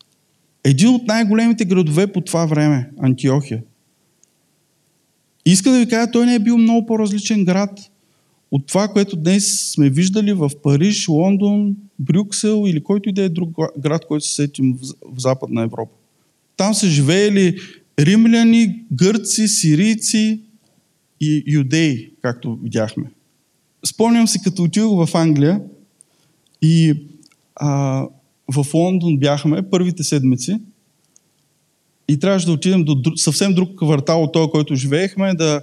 Един 0.65 0.89
от 0.89 1.07
най-големите 1.07 1.65
градове 1.65 2.07
по 2.07 2.21
това 2.21 2.47
време, 2.47 2.91
Антиохия. 3.03 3.63
И 5.47 5.53
искам 5.53 5.73
да 5.73 5.79
ви 5.79 5.89
кажа, 5.89 6.11
той 6.11 6.27
не 6.27 6.35
е 6.35 6.39
бил 6.39 6.59
много 6.59 6.87
по-различен 6.87 7.45
град 7.45 7.91
от 8.51 8.67
това, 8.67 8.89
което 8.89 9.17
днес 9.17 9.73
сме 9.73 9.91
виждали 9.91 10.33
в 10.33 10.51
Париж, 10.63 11.09
Лондон, 11.09 11.77
Брюксел 11.99 12.65
или 12.67 12.83
който 12.83 13.09
и 13.09 13.13
да 13.13 13.23
е 13.23 13.29
друг 13.29 13.51
град, 13.79 14.07
който 14.09 14.27
се 14.27 14.35
сетим 14.35 14.79
в 15.13 15.21
Западна 15.21 15.63
Европа. 15.63 15.93
Там 16.57 16.75
са 16.75 16.87
живеели 16.87 17.59
римляни, 18.01 18.85
гърци, 18.93 19.49
сирийци 19.49 20.41
и 21.21 21.45
юдеи, 21.47 22.11
както 22.23 22.59
видяхме. 22.63 23.05
Спомням 23.87 24.29
си, 24.29 24.43
като 24.45 24.63
отидох 24.63 25.07
в 25.07 25.15
Англия 25.15 25.61
и 26.63 26.95
а, 27.57 28.07
в 28.53 28.75
Лондон 28.75 29.19
бяхме 29.19 29.71
първите 29.71 30.05
седмици 30.05 30.59
и 32.09 32.19
трябваше 32.19 32.47
да 32.47 32.53
отидем 32.53 32.85
до 32.85 33.17
съвсем 33.17 33.55
друг 33.55 33.79
квартал 33.79 34.23
от 34.23 34.33
този, 34.33 34.51
който 34.51 34.75
живеехме, 34.75 35.35
да, 35.35 35.63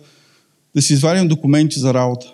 да 0.76 0.82
си 0.82 0.94
извадим 0.94 1.28
документи 1.28 1.80
за 1.80 1.94
работа. 1.94 2.34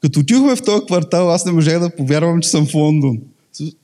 Като 0.00 0.20
отидохме 0.20 0.56
в 0.56 0.62
този 0.62 0.86
квартал, 0.86 1.30
аз 1.30 1.44
не 1.44 1.52
можех 1.52 1.78
да 1.78 1.96
повярвам, 1.96 2.40
че 2.40 2.48
съм 2.48 2.66
в 2.66 2.74
Лондон. 2.74 3.18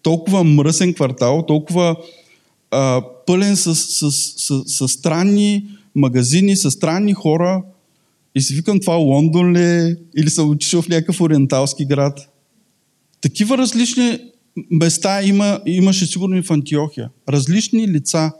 Толкова 0.02 0.44
мръсен 0.44 0.94
квартал, 0.94 1.44
толкова 1.46 1.96
а, 2.70 3.02
пълен 3.26 3.56
с, 3.56 3.74
с, 3.74 4.12
с, 4.12 4.34
с, 4.36 4.62
с 4.66 4.88
странни 4.88 5.64
магазини, 5.94 6.56
с 6.56 6.70
странни 6.70 7.14
хора. 7.14 7.62
И 8.36 8.40
си 8.40 8.54
викам, 8.54 8.80
това 8.80 8.94
Лондон 8.94 9.52
ли 9.52 9.62
е? 9.62 9.96
Или 10.16 10.30
съм 10.30 10.50
отишъл 10.50 10.82
в 10.82 10.88
някакъв 10.88 11.20
ориенталски 11.20 11.84
град? 11.84 12.32
Такива 13.20 13.58
различни 13.58 14.18
места 14.70 15.22
има, 15.22 15.60
имаше 15.66 16.06
сигурно 16.06 16.36
и 16.36 16.42
в 16.42 16.50
Антиохия. 16.50 17.10
Различни 17.28 17.88
лица. 17.88 18.32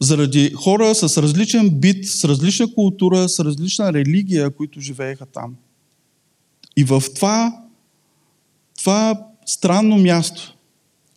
Заради 0.00 0.50
хора 0.50 0.94
с 0.94 1.22
различен 1.22 1.70
бит, 1.70 2.06
с 2.06 2.24
различна 2.24 2.74
култура, 2.74 3.28
с 3.28 3.44
различна 3.44 3.92
религия, 3.92 4.50
които 4.50 4.80
живееха 4.80 5.26
там. 5.26 5.54
И 6.76 6.84
в 6.84 7.02
това, 7.14 7.62
това 8.78 9.26
странно 9.46 9.96
място, 9.96 10.54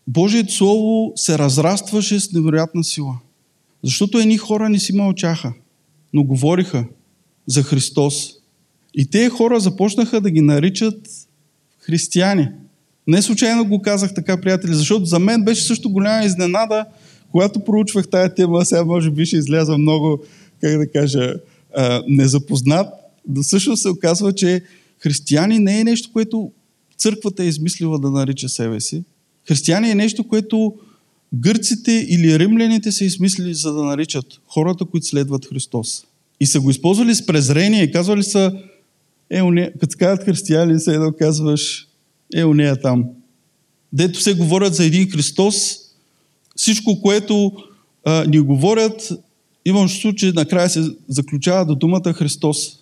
Божието 0.08 0.54
Слово 0.54 1.14
се 1.16 1.38
разрастваше 1.38 2.20
с 2.20 2.32
невероятна 2.32 2.84
сила. 2.84 3.20
Защото 3.84 4.18
едни 4.18 4.38
хора 4.38 4.70
не 4.70 4.80
си 4.80 4.96
мълчаха, 4.96 5.54
но 6.14 6.24
говориха 6.24 6.86
за 7.50 7.64
Христос. 7.64 8.34
И 8.94 9.06
те 9.06 9.30
хора 9.30 9.60
започнаха 9.60 10.22
да 10.22 10.32
ги 10.32 10.42
наричат 10.42 11.10
християни. 11.80 12.48
Не 13.08 13.22
случайно 13.22 13.66
го 13.66 13.82
казах 13.82 14.14
така, 14.14 14.42
приятели, 14.42 14.74
защото 14.74 15.06
за 15.06 15.20
мен 15.20 15.44
беше 15.44 15.64
също 15.64 15.90
голяма 15.90 16.26
изненада, 16.26 16.86
когато 17.32 17.60
проучвах 17.60 18.08
тая 18.08 18.36
тема, 18.36 18.66
сега 18.66 18.84
може 18.84 19.12
би 19.12 19.26
ще 19.26 19.38
изляза 19.38 19.78
много, 19.78 20.24
как 20.62 20.78
да 20.78 20.92
кажа, 20.92 21.34
незапознат, 22.08 22.88
но 23.28 23.44
също 23.44 23.78
се 23.78 23.90
оказва, 23.90 24.34
че 24.34 24.64
християни 25.00 25.60
не 25.60 25.80
е 25.80 25.84
нещо, 25.84 26.10
което 26.14 26.52
църквата 26.98 27.44
е 27.44 27.48
измислила 27.48 28.00
да 28.00 28.12
нарича 28.12 28.50
себе 28.50 28.80
си. 28.80 29.04
Християни 29.48 29.92
е 29.92 29.96
нещо, 29.96 30.28
което 30.28 30.74
гърците 31.34 31.92
или 32.10 32.40
римляните 32.40 32.92
са 32.92 33.06
измислили 33.06 33.54
за 33.54 33.74
да 33.74 33.84
наричат 33.84 34.26
хората, 34.48 34.86
които 34.86 35.08
следват 35.08 35.46
Христос. 35.46 36.06
И 36.40 36.46
са 36.46 36.60
го 36.60 36.70
използвали 36.70 37.16
с 37.16 37.26
презрение. 37.26 37.92
Казвали 37.92 38.24
са, 38.24 38.54
е, 39.30 39.42
уне... 39.42 39.72
като 39.80 39.96
казват 40.00 40.26
християни, 40.26 40.80
се 40.80 40.94
едно 40.94 41.12
казваш, 41.20 41.88
е, 42.36 42.44
у 42.44 42.54
нея 42.54 42.82
там. 42.82 43.06
Дето 43.94 44.22
се 44.22 44.34
говорят 44.34 44.76
за 44.76 44.86
един 44.86 45.10
Христос, 45.10 45.78
всичко, 46.56 47.02
което 47.02 47.52
а, 48.06 48.26
ни 48.26 48.40
говорят, 48.40 49.10
имам 49.66 49.88
чувство, 49.88 50.16
че 50.16 50.32
накрая 50.32 50.70
се 50.70 50.84
заключава 51.08 51.66
до 51.66 51.76
думата 51.76 52.14
Христос. 52.14 52.80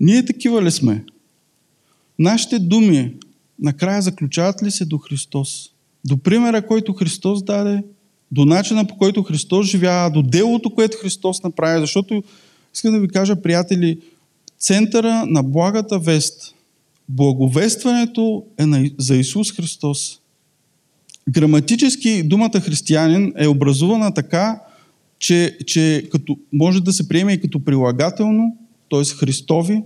Ние 0.00 0.24
такива 0.24 0.62
ли 0.62 0.70
сме? 0.70 1.04
Нашите 2.18 2.58
думи 2.58 3.14
накрая 3.58 4.02
заключават 4.02 4.62
ли 4.62 4.70
се 4.70 4.84
до 4.84 4.98
Христос? 4.98 5.70
До 6.04 6.16
примера, 6.16 6.66
който 6.66 6.92
Христос 6.92 7.42
даде, 7.44 7.82
до 8.30 8.44
начина 8.44 8.86
по 8.86 8.96
който 8.96 9.22
Христос 9.22 9.66
живява, 9.66 10.10
до 10.10 10.22
делото, 10.22 10.70
което 10.70 10.98
Христос 11.00 11.42
направи. 11.42 11.80
Защото, 11.80 12.22
искам 12.74 12.92
да 12.92 13.00
ви 13.00 13.08
кажа, 13.08 13.42
приятели, 13.42 13.98
центъра 14.58 15.26
на 15.26 15.42
благата 15.42 15.98
вест, 15.98 16.54
благовестването 17.08 18.44
е 18.58 18.64
за 18.98 19.16
Исус 19.16 19.52
Христос. 19.52 20.20
Граматически 21.28 22.22
думата 22.22 22.60
християнин 22.60 23.32
е 23.36 23.46
образувана 23.46 24.14
така, 24.14 24.60
че, 25.18 25.58
че 25.66 26.08
като, 26.12 26.38
може 26.52 26.82
да 26.82 26.92
се 26.92 27.08
приеме 27.08 27.32
и 27.32 27.40
като 27.40 27.64
прилагателно, 27.64 28.56
т.е. 28.90 29.04
Христови, 29.04 29.82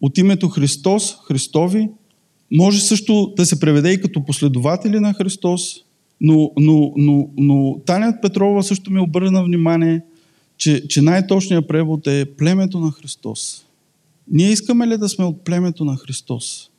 от 0.00 0.18
името 0.18 0.48
Христос, 0.48 1.16
Христови, 1.26 1.88
може 2.52 2.80
също 2.80 3.32
да 3.36 3.46
се 3.46 3.60
преведе 3.60 3.92
и 3.92 4.00
като 4.00 4.24
последователи 4.24 5.00
на 5.00 5.14
Христос, 5.14 5.76
но, 6.20 6.50
но, 6.58 6.92
но, 6.96 7.28
но 7.36 7.78
Таня 7.86 8.18
Петрова 8.22 8.62
също 8.62 8.90
ми 8.90 9.00
обърна 9.00 9.44
внимание, 9.44 10.02
че, 10.56 10.88
че 10.88 11.02
най-точният 11.02 11.68
превод 11.68 12.06
е 12.06 12.36
племето 12.36 12.80
на 12.80 12.90
Христос. 12.92 13.66
Ние 14.30 14.50
искаме 14.50 14.86
ли 14.86 14.98
да 14.98 15.08
сме 15.08 15.24
от 15.24 15.44
племето 15.44 15.84
на 15.84 15.96
Христос? 15.96 16.70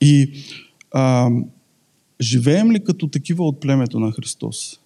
И 0.00 0.30
а, 0.90 1.30
живеем 2.20 2.72
ли 2.72 2.84
като 2.84 3.08
такива 3.08 3.46
от 3.46 3.60
племето 3.60 4.00
на 4.00 4.12
Христос? 4.12 4.80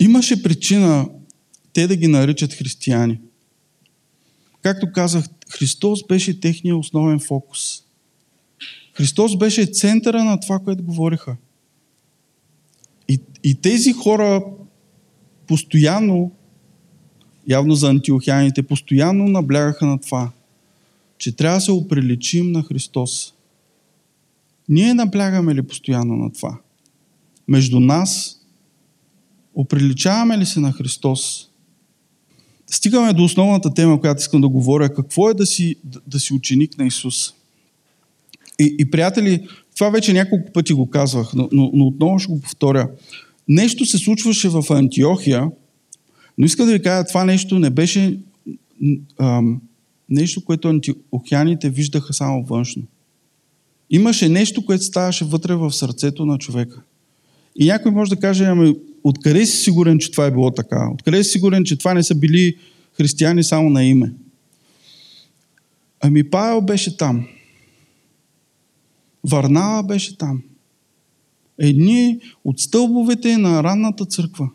Имаше 0.00 0.42
причина 0.42 1.08
те 1.72 1.86
да 1.86 1.96
ги 1.96 2.08
наричат 2.08 2.52
християни. 2.52 3.20
Както 4.62 4.92
казах, 4.92 5.24
Христос 5.48 6.06
беше 6.06 6.40
техния 6.40 6.76
основен 6.76 7.20
фокус. 7.20 7.82
Христос 8.94 9.36
беше 9.36 9.66
центъра 9.66 10.24
на 10.24 10.40
това, 10.40 10.58
което 10.58 10.82
говориха. 10.82 11.36
И, 13.08 13.20
и 13.44 13.54
тези 13.54 13.92
хора 13.92 14.44
постоянно, 15.46 16.32
явно 17.48 17.74
за 17.74 17.90
антиохяните, 17.90 18.62
постоянно 18.62 19.28
наблягаха 19.28 19.86
на 19.86 19.98
това, 19.98 20.30
че 21.18 21.36
трябва 21.36 21.56
да 21.56 21.60
се 21.60 21.72
оприличим 21.72 22.52
на 22.52 22.62
Христос. 22.62 23.34
Ние 24.68 24.94
наблягаме 24.94 25.54
ли 25.54 25.62
постоянно 25.62 26.16
на 26.16 26.32
това? 26.32 26.58
Между 27.48 27.80
нас, 27.80 28.40
оприличаваме 29.54 30.38
ли 30.38 30.46
се 30.46 30.60
на 30.60 30.72
Христос? 30.72 31.48
стигаме 32.72 33.12
до 33.12 33.24
основната 33.24 33.74
тема, 33.74 34.00
която 34.00 34.20
искам 34.20 34.40
да 34.40 34.48
говоря. 34.48 34.94
Какво 34.94 35.30
е 35.30 35.34
да 35.34 35.46
си, 35.46 35.76
да, 35.84 36.00
да 36.06 36.20
си 36.20 36.34
ученик 36.34 36.78
на 36.78 36.86
Исус? 36.86 37.32
И, 38.60 38.76
и 38.78 38.90
приятели, 38.90 39.48
това 39.76 39.90
вече 39.90 40.12
няколко 40.12 40.52
пъти 40.52 40.72
го 40.72 40.90
казвах, 40.90 41.34
но, 41.34 41.48
но, 41.52 41.70
но 41.74 41.86
отново 41.86 42.18
ще 42.18 42.32
го 42.32 42.40
повторя. 42.40 42.90
нещо 43.48 43.86
се 43.86 43.98
случваше 43.98 44.48
в 44.48 44.64
Антиохия, 44.70 45.50
но 46.38 46.46
искам 46.46 46.66
да 46.66 46.72
ви 46.72 46.82
кажа, 46.82 47.04
това 47.08 47.24
нещо 47.24 47.58
не 47.58 47.70
беше 47.70 48.18
ам, 49.20 49.60
нещо, 50.08 50.44
което 50.44 50.68
антиохяните 50.68 51.70
виждаха 51.70 52.12
само 52.12 52.44
външно. 52.44 52.82
Имаше 53.90 54.28
нещо, 54.28 54.66
което 54.66 54.84
ставаше 54.84 55.24
вътре 55.24 55.54
в 55.54 55.72
сърцето 55.72 56.26
на 56.26 56.38
човека. 56.38 56.82
И 57.56 57.66
някой 57.66 57.92
може 57.92 58.10
да 58.10 58.16
каже, 58.16 58.44
ами 58.44 58.76
откъде 59.04 59.46
си 59.46 59.56
сигурен, 59.56 59.98
че 59.98 60.10
това 60.10 60.26
е 60.26 60.30
било 60.30 60.50
така? 60.50 60.88
Откъде 60.94 61.24
си 61.24 61.30
сигурен, 61.30 61.64
че 61.64 61.76
това 61.78 61.94
не 61.94 62.02
са 62.02 62.14
били 62.14 62.56
християни 62.96 63.44
само 63.44 63.70
на 63.70 63.84
име? 63.84 64.12
Ами 66.00 66.30
Павел 66.30 66.60
беше 66.60 66.96
там. 66.96 67.26
Варнава 69.30 69.82
беше 69.82 70.18
там. 70.18 70.42
Едни 71.58 72.20
от 72.44 72.60
стълбовете 72.60 73.36
на 73.36 73.62
ранната 73.62 74.04
църква. 74.04 74.50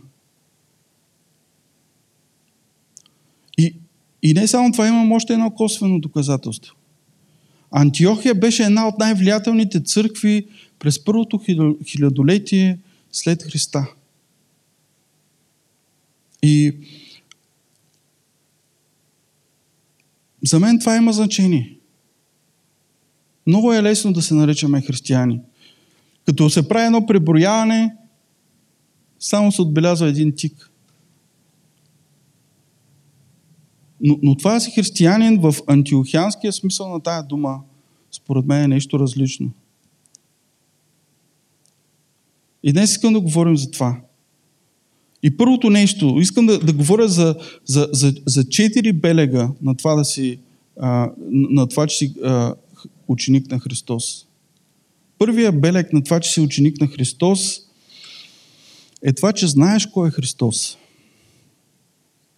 И, 4.24 4.34
не 4.34 4.48
само 4.48 4.72
това, 4.72 4.88
имам 4.88 5.12
още 5.12 5.34
едно 5.34 5.52
косвено 5.52 6.00
доказателство. 6.00 6.76
Антиохия 7.72 8.36
беше 8.36 8.64
една 8.64 8.88
от 8.88 9.00
най-влиятелните 9.00 9.80
църкви 9.80 10.48
през 10.80 11.04
първото 11.04 11.40
хилядолетие 11.86 12.80
след 13.12 13.44
Христа. 13.44 13.88
И 16.44 16.78
за 20.46 20.60
мен 20.60 20.80
това 20.80 20.96
има 20.96 21.14
значение. 21.14 21.78
Много 23.48 23.74
е 23.74 23.84
лесно 23.84 24.14
да 24.14 24.22
се 24.22 24.34
наричаме 24.34 24.82
християни. 24.82 25.40
Като 26.26 26.50
се 26.50 26.68
прави 26.68 26.86
едно 26.86 27.06
преброяване, 27.06 27.96
само 29.20 29.52
се 29.52 29.62
отбелязва 29.62 30.08
един 30.08 30.36
тик. 30.36 30.67
Но, 34.02 34.20
но 34.24 34.36
това 34.36 34.60
си 34.60 34.72
християнин 34.72 35.40
в 35.40 35.56
антиохианския 35.68 36.54
смисъл 36.54 36.90
на 36.90 37.00
тая 37.00 37.24
дума, 37.24 37.60
според 38.12 38.46
мен 38.46 38.64
е 38.64 38.68
нещо 38.68 39.00
различно. 39.00 39.52
И 42.64 42.74
днес 42.74 42.92
искам 42.92 43.14
да 43.14 43.22
говорим 43.22 43.58
за 43.58 43.72
това. 43.72 44.02
И 45.24 45.38
първото 45.38 45.70
нещо, 45.70 46.18
искам 46.20 46.46
да, 46.46 46.60
да 46.60 46.74
говоря 46.74 47.08
за, 47.08 47.36
за, 47.66 47.90
за, 47.92 48.14
за 48.26 48.50
четири 48.50 48.94
белега 48.94 49.52
на 49.62 49.76
това, 49.76 49.96
да 49.96 50.06
си, 50.06 50.40
а, 50.80 51.12
на 51.32 51.68
това, 51.68 51.88
че 51.88 51.98
си 51.98 52.14
а, 52.24 52.56
ученик 53.08 53.52
на 53.52 53.60
Христос. 53.60 54.26
Първия 55.18 55.52
белег 55.52 55.94
на 55.94 56.04
това, 56.04 56.20
че 56.20 56.32
си 56.32 56.42
ученик 56.42 56.82
на 56.82 56.88
Христос, 56.88 57.62
е 59.04 59.14
това, 59.14 59.34
че 59.34 59.48
знаеш 59.48 59.86
кой 59.86 60.08
е 60.08 60.12
Христос. 60.12 60.78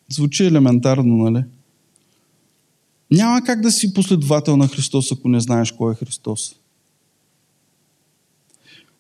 Звучи 0.10 0.46
елементарно, 0.46 1.18
нали? 1.18 1.44
Няма 3.12 3.42
как 3.42 3.62
да 3.62 3.72
си 3.72 3.94
последовател 3.94 4.58
на 4.58 4.68
Христос, 4.68 5.12
ако 5.12 5.30
не 5.30 5.40
знаеш 5.40 5.72
кой 5.72 5.94
е 5.94 5.96
Христос. 5.96 6.56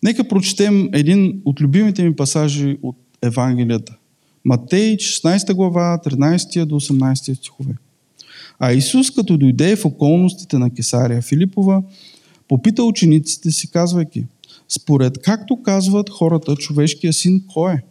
Нека 0.03 0.27
прочетем 0.27 0.89
един 0.93 1.41
от 1.45 1.61
любимите 1.61 2.03
ми 2.03 2.15
пасажи 2.15 2.77
от 2.81 2.97
Евангелията. 3.21 3.95
Матей, 4.45 4.97
16 4.97 5.53
глава, 5.53 5.99
13 6.05 6.65
до 6.65 6.75
18 6.75 7.33
стихове. 7.33 7.73
А 8.59 8.73
Исус, 8.73 9.11
като 9.11 9.37
дойде 9.37 9.75
в 9.75 9.85
околностите 9.85 10.57
на 10.57 10.73
Кесария 10.73 11.21
Филипова, 11.21 11.83
попита 12.47 12.83
учениците 12.83 13.51
си, 13.51 13.71
казвайки, 13.71 14.25
според 14.67 15.21
както 15.21 15.63
казват 15.63 16.09
хората, 16.09 16.55
човешкия 16.55 17.13
син 17.13 17.43
кой 17.53 17.73
е? 17.73 17.83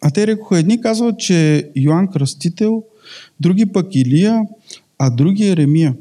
А 0.00 0.10
те 0.10 0.26
рекоха, 0.26 0.58
едни 0.58 0.80
казват, 0.80 1.18
че 1.18 1.70
Йоанн 1.76 2.08
Кръстител, 2.08 2.82
други 3.40 3.66
пък 3.66 3.94
Илия, 3.94 4.40
а 4.98 5.10
други 5.10 5.44
Еремия. 5.44 5.94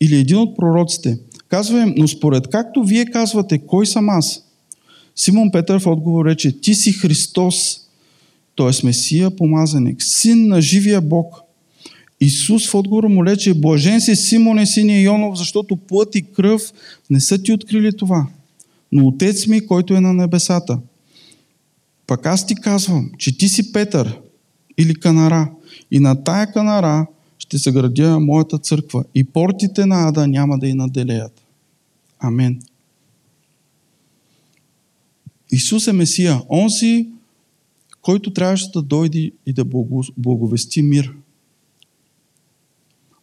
Или 0.00 0.16
един 0.16 0.36
от 0.36 0.56
пророците. 0.56 1.18
Казва 1.48 1.80
им, 1.80 1.94
но 1.96 2.08
според 2.08 2.48
както 2.48 2.84
вие 2.84 3.04
казвате, 3.04 3.58
кой 3.58 3.86
съм 3.86 4.08
аз? 4.08 4.42
Симон 5.16 5.50
Петър 5.52 5.78
в 5.78 5.86
отговор 5.86 6.26
рече, 6.26 6.60
ти 6.60 6.74
си 6.74 6.92
Христос, 6.92 7.80
т.е. 8.56 8.86
Месия, 8.86 9.30
помазаник, 9.30 10.02
син 10.02 10.48
на 10.48 10.60
живия 10.60 11.00
Бог. 11.00 11.40
Исус 12.20 12.68
в 12.68 12.74
отговор 12.74 13.04
му 13.04 13.26
рече, 13.26 13.54
блажен 13.54 14.00
си 14.00 14.16
Симоне, 14.16 14.66
синия 14.66 15.02
Йонов, 15.02 15.38
защото 15.38 15.76
плът 15.76 16.14
и 16.14 16.22
кръв 16.22 16.72
не 17.10 17.20
са 17.20 17.42
ти 17.42 17.52
открили 17.52 17.96
това, 17.96 18.26
но 18.92 19.06
Отец 19.06 19.46
ми, 19.46 19.66
който 19.66 19.94
е 19.94 20.00
на 20.00 20.12
небесата. 20.12 20.78
Пък 22.06 22.26
аз 22.26 22.46
ти 22.46 22.54
казвам, 22.54 23.10
че 23.18 23.38
ти 23.38 23.48
си 23.48 23.72
Петър 23.72 24.20
или 24.78 24.94
Канара 24.94 25.52
и 25.90 26.00
на 26.00 26.24
тая 26.24 26.52
Канара 26.52 27.06
ще 27.38 27.58
се 27.58 27.72
градя 27.72 28.20
моята 28.20 28.58
църква 28.58 29.04
и 29.14 29.24
портите 29.24 29.86
на 29.86 30.08
Ада 30.08 30.28
няма 30.28 30.58
да 30.58 30.68
и 30.68 30.74
наделеят. 30.74 31.42
Амен. 32.18 32.62
Исус 35.52 35.86
е 35.86 35.92
Месия, 35.92 36.42
онзи, 36.50 37.08
който 38.02 38.32
трябваше 38.32 38.70
да 38.70 38.82
дойде 38.82 39.30
и 39.46 39.52
да 39.52 39.64
благовести 40.16 40.82
мир. 40.82 41.14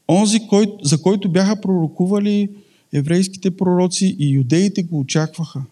Онзи, 0.10 0.40
за 0.84 1.02
който 1.02 1.32
бяха 1.32 1.62
пророкували 1.62 2.50
еврейските 2.94 3.58
пророци 3.58 4.16
и 4.20 4.30
юдеите 4.30 4.84
го 4.84 5.00
очакваха. 5.00 5.64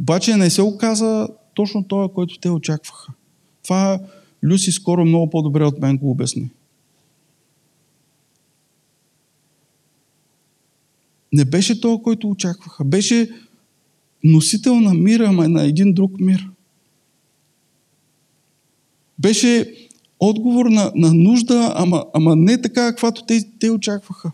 Обаче 0.00 0.36
не 0.36 0.50
се 0.50 0.62
оказа 0.62 1.28
точно 1.54 1.84
това, 1.84 2.08
който 2.08 2.38
те 2.38 2.50
очакваха. 2.50 3.12
Това 3.62 4.00
Люси 4.44 4.72
скоро 4.72 5.04
много 5.04 5.30
по-добре 5.30 5.64
от 5.64 5.78
мен 5.78 5.98
го 5.98 6.10
обясни. 6.10 6.50
Не 11.32 11.44
беше 11.44 11.80
това, 11.80 12.02
който 12.02 12.30
очакваха. 12.30 12.84
Беше 12.84 13.30
носител 14.24 14.80
на 14.80 14.94
мира, 14.94 15.26
ама 15.28 15.48
на 15.48 15.64
един 15.64 15.94
друг 15.94 16.20
мир. 16.20 16.50
Беше 19.18 19.74
отговор 20.20 20.66
на, 20.66 20.92
на 20.94 21.14
нужда, 21.14 21.72
ама, 21.76 22.04
ама 22.14 22.36
не 22.36 22.62
така, 22.62 22.90
каквато 22.90 23.24
те, 23.24 23.48
те 23.58 23.70
очакваха. 23.70 24.32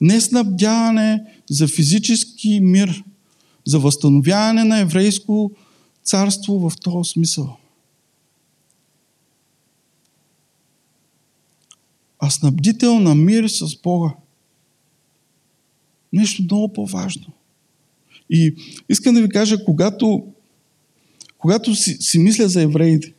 Не 0.00 0.20
снабдяване 0.20 1.24
за 1.52 1.68
физически 1.68 2.60
мир, 2.60 3.04
за 3.66 3.78
възстановяване 3.78 4.64
на 4.64 4.78
еврейско 4.78 5.52
царство 6.04 6.70
в 6.70 6.72
този 6.80 7.10
смисъл. 7.10 7.56
А 12.18 12.30
снабдител 12.30 13.00
на 13.00 13.14
мир 13.14 13.48
с 13.48 13.80
Бога. 13.82 14.14
Нещо 16.12 16.42
много 16.42 16.72
по-важно. 16.72 17.26
И 18.30 18.54
искам 18.88 19.14
да 19.14 19.22
ви 19.22 19.28
кажа, 19.28 19.64
когато, 19.64 20.26
когато 21.38 21.74
си, 21.74 21.96
си 22.00 22.18
мисля 22.18 22.48
за 22.48 22.62
евреите, 22.62 23.14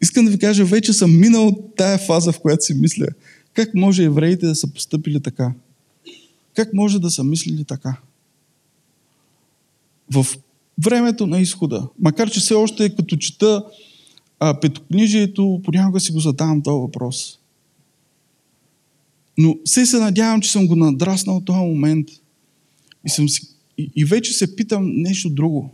искам 0.00 0.24
да 0.24 0.30
ви 0.30 0.38
кажа, 0.38 0.64
вече 0.64 0.92
съм 0.92 1.20
минал 1.20 1.70
тая 1.76 1.98
фаза, 1.98 2.32
в 2.32 2.40
която 2.40 2.64
си 2.64 2.74
мисля. 2.74 3.06
Как 3.52 3.74
може 3.74 4.04
евреите 4.04 4.46
да 4.46 4.54
са 4.54 4.72
поступили 4.72 5.20
така? 5.20 5.54
Как 6.54 6.74
може 6.74 6.98
да 6.98 7.10
са 7.10 7.24
мислили 7.24 7.64
така? 7.64 7.96
В 10.10 10.26
времето 10.84 11.26
на 11.26 11.40
изхода, 11.40 11.88
макар 11.98 12.30
че 12.30 12.40
все 12.40 12.54
още 12.54 12.94
като 12.96 13.16
чета 13.16 13.64
а, 14.40 14.60
петокнижието, 14.60 15.60
понякога 15.64 16.00
си 16.00 16.12
го 16.12 16.20
задавам 16.20 16.62
този 16.62 16.80
въпрос. 16.80 17.38
Но 19.38 19.56
все 19.64 19.86
се 19.86 19.98
надявам, 19.98 20.40
че 20.40 20.52
съм 20.52 20.66
го 20.66 20.76
надраснал 20.76 21.40
този 21.40 21.58
момент 21.58 22.08
и, 23.04 23.10
съм 23.10 23.28
си, 23.28 23.48
и, 23.78 23.90
и 23.96 24.04
вече 24.04 24.32
се 24.32 24.56
питам 24.56 25.02
нещо 25.02 25.30
друго. 25.30 25.70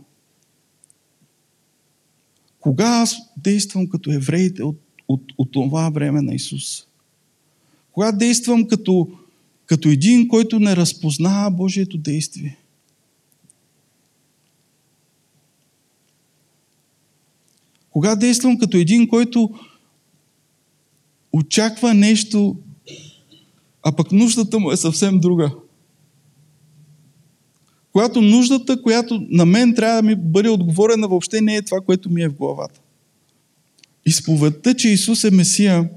Кога 2.59 2.87
аз 2.87 3.17
действам 3.37 3.87
като 3.87 4.11
евреите 4.11 4.63
от, 4.63 4.79
от, 5.07 5.21
от 5.37 5.51
това 5.51 5.89
време 5.89 6.21
на 6.21 6.33
Исус? 6.33 6.85
Кога 7.91 8.11
действам 8.11 8.67
като, 8.67 9.07
като 9.71 9.89
един, 9.89 10.27
който 10.27 10.59
не 10.59 10.75
разпознава 10.75 11.51
Божието 11.51 11.97
действие? 11.97 12.57
Кога 17.89 18.15
действам 18.15 18.57
като 18.57 18.77
един, 18.77 19.07
който 19.07 19.49
очаква 21.33 21.93
нещо, 21.93 22.55
а 23.83 23.91
пък 23.91 24.11
нуждата 24.11 24.59
му 24.59 24.71
е 24.71 24.77
съвсем 24.77 25.19
друга. 25.19 25.51
Когато 27.91 28.21
нуждата, 28.21 28.81
която 28.81 29.27
на 29.29 29.45
мен 29.45 29.75
трябва 29.75 30.01
да 30.01 30.07
ми 30.07 30.15
бъде 30.15 30.49
отговорена, 30.49 31.07
въобще 31.07 31.41
не 31.41 31.55
е 31.55 31.61
това, 31.61 31.81
което 31.81 32.09
ми 32.09 32.21
е 32.21 32.29
в 32.29 32.33
главата. 32.33 32.79
Изповедта, 34.05 34.73
че 34.73 34.89
Исус 34.89 35.23
е 35.23 35.31
Месия, 35.31 35.89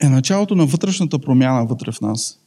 е 0.00 0.08
началото 0.08 0.54
на 0.54 0.66
вътрешната 0.66 1.18
промяна 1.18 1.66
вътре 1.66 1.92
в 1.92 2.00
нас. 2.00 2.40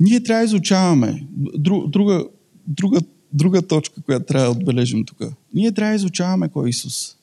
Ние 0.00 0.22
трябва 0.22 0.40
да 0.40 0.44
изучаваме. 0.44 1.26
Друг, 1.36 1.90
друга, 1.90 2.24
друга, 2.66 3.00
друга 3.32 3.62
точка, 3.62 4.02
която 4.02 4.26
трябва 4.26 4.44
да 4.46 4.60
отбележим 4.60 5.04
тук. 5.04 5.18
Ние 5.54 5.72
трябва 5.72 5.90
да 5.90 5.96
изучаваме 5.96 6.48
кой 6.48 6.66
е 6.66 6.70
Исус. 6.70 7.16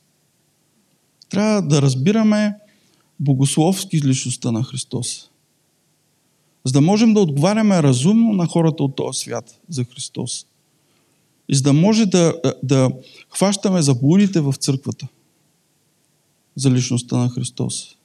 Трябва 1.30 1.62
да 1.62 1.82
разбираме 1.82 2.56
богословски 3.20 4.02
личността 4.02 4.52
на 4.52 4.64
Христос. 4.64 5.30
За 6.66 6.74
да 6.74 6.82
можем 6.82 7.14
да 7.14 7.20
отговаряме 7.20 7.84
разумно 7.84 8.34
на 8.34 8.48
хората 8.48 8.84
от 8.84 8.96
този 8.96 9.20
свят 9.20 9.60
за 9.70 9.84
Христос. 9.84 10.46
И 11.50 11.56
за 11.56 11.64
да 11.64 11.74
може 11.74 12.06
да, 12.06 12.34
да 12.64 12.92
хващаме 13.30 13.82
заблудите 13.82 14.42
в 14.42 14.54
църквата 14.54 15.08
за 16.56 16.72
личността 16.72 17.18
на 17.18 17.30
Христос. 17.30 17.97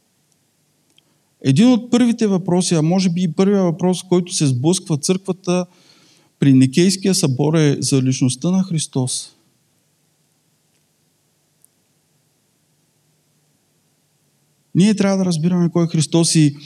Един 1.42 1.68
от 1.68 1.90
първите 1.90 2.26
въпроси, 2.26 2.74
а 2.74 2.82
може 2.82 3.10
би 3.10 3.22
и 3.22 3.32
първият 3.32 3.64
въпрос, 3.64 4.02
който 4.02 4.32
се 4.32 4.46
сблъсква 4.46 4.96
църквата 4.96 5.66
при 6.38 6.52
Никейския 6.52 7.14
събор 7.14 7.54
е 7.54 7.76
за 7.80 8.02
личността 8.02 8.50
на 8.50 8.62
Христос. 8.62 9.36
Ние 14.74 14.94
трябва 14.94 15.18
да 15.18 15.24
разбираме 15.24 15.70
кой 15.70 15.84
е 15.84 15.88
Христос 15.88 16.34
и, 16.34 16.56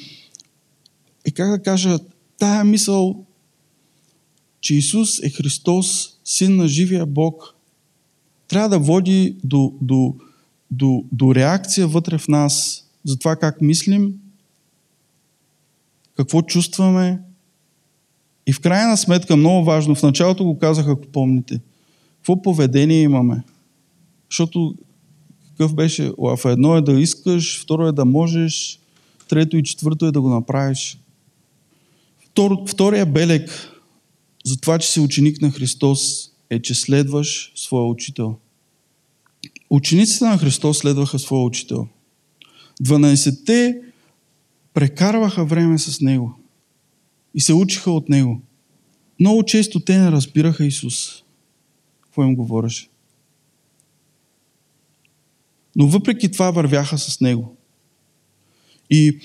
и 1.27 1.33
как 1.33 1.51
да 1.51 1.63
кажа, 1.63 1.99
тая 2.39 2.65
мисъл, 2.65 3.27
че 4.61 4.75
Исус 4.75 5.23
е 5.23 5.31
Христос, 5.31 6.19
Син 6.25 6.57
на 6.57 6.69
живия 6.69 7.07
Бог, 7.07 7.55
трябва 8.49 8.69
да 8.69 8.79
води 8.79 9.37
до, 9.45 9.73
до, 9.81 10.15
до, 10.71 11.05
до 11.13 11.35
реакция 11.35 11.89
вътре 11.89 12.19
в 12.19 12.29
нас 12.29 12.85
за 13.05 13.19
това 13.19 13.37
как 13.37 13.61
мислим, 13.61 14.15
какво 16.17 16.43
чувстваме. 16.43 17.21
И 18.47 18.53
в 18.53 18.61
крайна 18.61 18.97
сметка, 18.97 19.37
много 19.37 19.65
важно, 19.65 19.95
в 19.95 20.03
началото 20.03 20.45
го 20.45 20.59
казах, 20.59 20.89
ако 20.89 21.07
помните, 21.07 21.61
какво 22.17 22.43
поведение 22.43 23.03
имаме. 23.03 23.43
Защото 24.31 24.75
какъв 25.49 25.75
беше 25.75 26.13
лаф? 26.19 26.45
Едно 26.45 26.77
е 26.77 26.83
да 26.83 27.01
искаш, 27.01 27.63
второ 27.63 27.87
е 27.87 27.93
да 27.93 28.05
можеш, 28.05 28.81
трето 29.29 29.57
и 29.57 29.63
четвърто 29.63 30.07
е 30.07 30.13
да 30.13 30.21
го 30.21 30.29
направиш. 30.29 30.99
Втор, 32.27 32.57
втория 32.69 33.07
белег 33.07 33.71
за 34.45 34.61
това, 34.61 34.79
че 34.79 34.89
си 34.89 35.01
ученик 35.01 35.43
на 35.43 35.51
Христос 35.51 36.31
е, 36.51 36.63
че 36.63 36.75
следваш 36.75 37.53
своя 37.55 37.85
учител. 37.85 38.37
Учениците 39.71 40.25
на 40.25 40.39
Христос 40.39 40.79
следваха 40.79 41.19
своя 41.19 41.45
учител. 41.45 41.89
12-те 42.83 43.81
прекарваха 44.77 45.45
време 45.45 45.79
с 45.79 46.01
Него 46.01 46.35
и 47.35 47.41
се 47.41 47.55
учиха 47.55 47.91
от 47.91 48.09
Него. 48.09 48.41
Много 49.21 49.43
често 49.43 49.81
те 49.81 49.99
не 49.99 50.11
разбираха 50.11 50.65
Исус. 50.65 51.23
Какво 52.01 52.25
им 52.25 52.35
говореше? 52.35 52.89
Но 55.77 55.87
въпреки 55.87 56.33
това 56.33 56.51
вървяха 56.51 56.99
с 56.99 57.21
Него. 57.21 57.57
И 58.91 59.19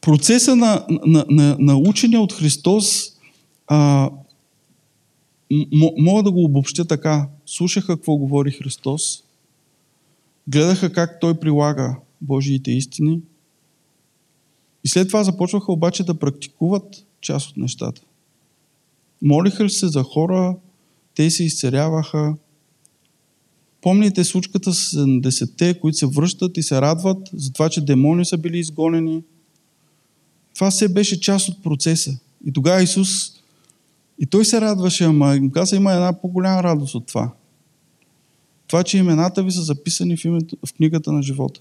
процеса 0.00 0.56
на, 0.56 0.86
на, 1.06 1.24
на, 1.30 1.56
на 1.58 1.76
учене 1.76 2.18
от 2.18 2.32
Христос 2.32 3.12
а, 3.66 4.10
мога 5.98 6.22
да 6.22 6.32
го 6.32 6.44
обобщя 6.44 6.84
така. 6.84 7.28
Слушаха 7.46 7.86
какво 7.86 8.16
говори 8.16 8.50
Христос, 8.50 9.22
гледаха 10.48 10.92
как 10.92 11.20
Той 11.20 11.40
прилага 11.40 11.96
Божиите 12.20 12.70
истини 12.70 13.20
и 14.84 14.88
след 14.88 15.08
това 15.08 15.24
започваха 15.24 15.72
обаче 15.72 16.04
да 16.04 16.14
практикуват 16.18 17.06
част 17.20 17.50
от 17.50 17.56
нещата. 17.56 18.02
Молиха 19.22 19.70
се 19.70 19.88
за 19.88 20.02
хора, 20.02 20.56
те 21.14 21.30
се 21.30 21.44
изцеряваха. 21.44 22.34
Помните 23.82 24.24
случката 24.24 24.74
с 24.74 24.96
70-те, 24.96 25.80
които 25.80 25.98
се 25.98 26.06
връщат 26.06 26.56
и 26.56 26.62
се 26.62 26.80
радват 26.80 27.30
за 27.32 27.52
това, 27.52 27.68
че 27.68 27.84
демони 27.84 28.24
са 28.24 28.38
били 28.38 28.58
изгонени. 28.58 29.22
Това 30.54 30.70
все 30.70 30.88
беше 30.88 31.20
част 31.20 31.48
от 31.48 31.62
процеса. 31.62 32.18
И 32.44 32.52
тогава 32.52 32.82
Исус 32.82 33.32
и 34.18 34.26
той 34.26 34.44
се 34.44 34.60
радваше, 34.60 35.04
ама 35.04 35.36
им 35.36 35.50
каза, 35.50 35.76
има 35.76 35.92
една 35.92 36.20
по-голяма 36.20 36.62
радост 36.62 36.94
от 36.94 37.06
това. 37.06 37.32
Това, 38.66 38.82
че 38.82 38.98
имената 38.98 39.42
ви 39.42 39.50
са 39.52 39.62
записани 39.62 40.16
в, 40.16 40.24
името, 40.24 40.56
в 40.66 40.72
книгата 40.72 41.12
на 41.12 41.22
живота. 41.22 41.60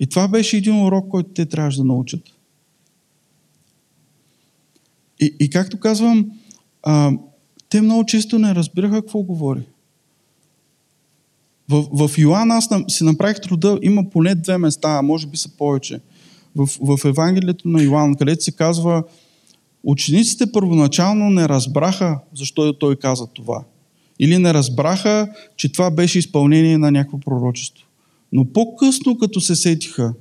И 0.00 0.06
това 0.06 0.28
беше 0.28 0.56
един 0.56 0.82
урок, 0.82 1.08
който 1.08 1.30
те 1.30 1.46
трябваше 1.46 1.78
да 1.78 1.84
научат. 1.84 2.22
И, 5.20 5.36
и 5.40 5.50
както 5.50 5.80
казвам, 5.80 6.30
а, 6.82 7.12
те 7.68 7.80
много 7.80 8.04
често 8.04 8.38
не 8.38 8.54
разбираха 8.54 8.94
какво 8.94 9.22
говори. 9.22 9.62
В, 11.68 12.08
в 12.08 12.18
Йоан 12.18 12.50
аз 12.50 12.68
си 12.88 13.04
направих 13.04 13.40
труда, 13.40 13.78
има 13.82 14.10
поне 14.10 14.34
две 14.34 14.58
места, 14.58 14.98
а 14.98 15.02
може 15.02 15.26
би 15.26 15.36
са 15.36 15.56
повече. 15.56 16.00
В, 16.56 16.68
в 16.80 17.04
Евангелието 17.04 17.68
на 17.68 17.82
Йоан, 17.82 18.14
където 18.14 18.44
се 18.44 18.52
казва, 18.52 19.02
учениците 19.84 20.52
първоначално 20.52 21.30
не 21.30 21.48
разбраха 21.48 22.18
защо 22.34 22.72
той 22.72 22.96
каза 22.96 23.26
това. 23.26 23.64
Или 24.18 24.38
не 24.38 24.54
разбраха, 24.54 25.32
че 25.56 25.72
това 25.72 25.90
беше 25.90 26.18
изпълнение 26.18 26.78
на 26.78 26.90
някакво 26.90 27.18
пророчество. 27.18 27.87
Но 28.32 28.44
по-късно, 28.52 29.18
като 29.18 29.40
се 29.40 29.56
сетиха, 29.56 30.14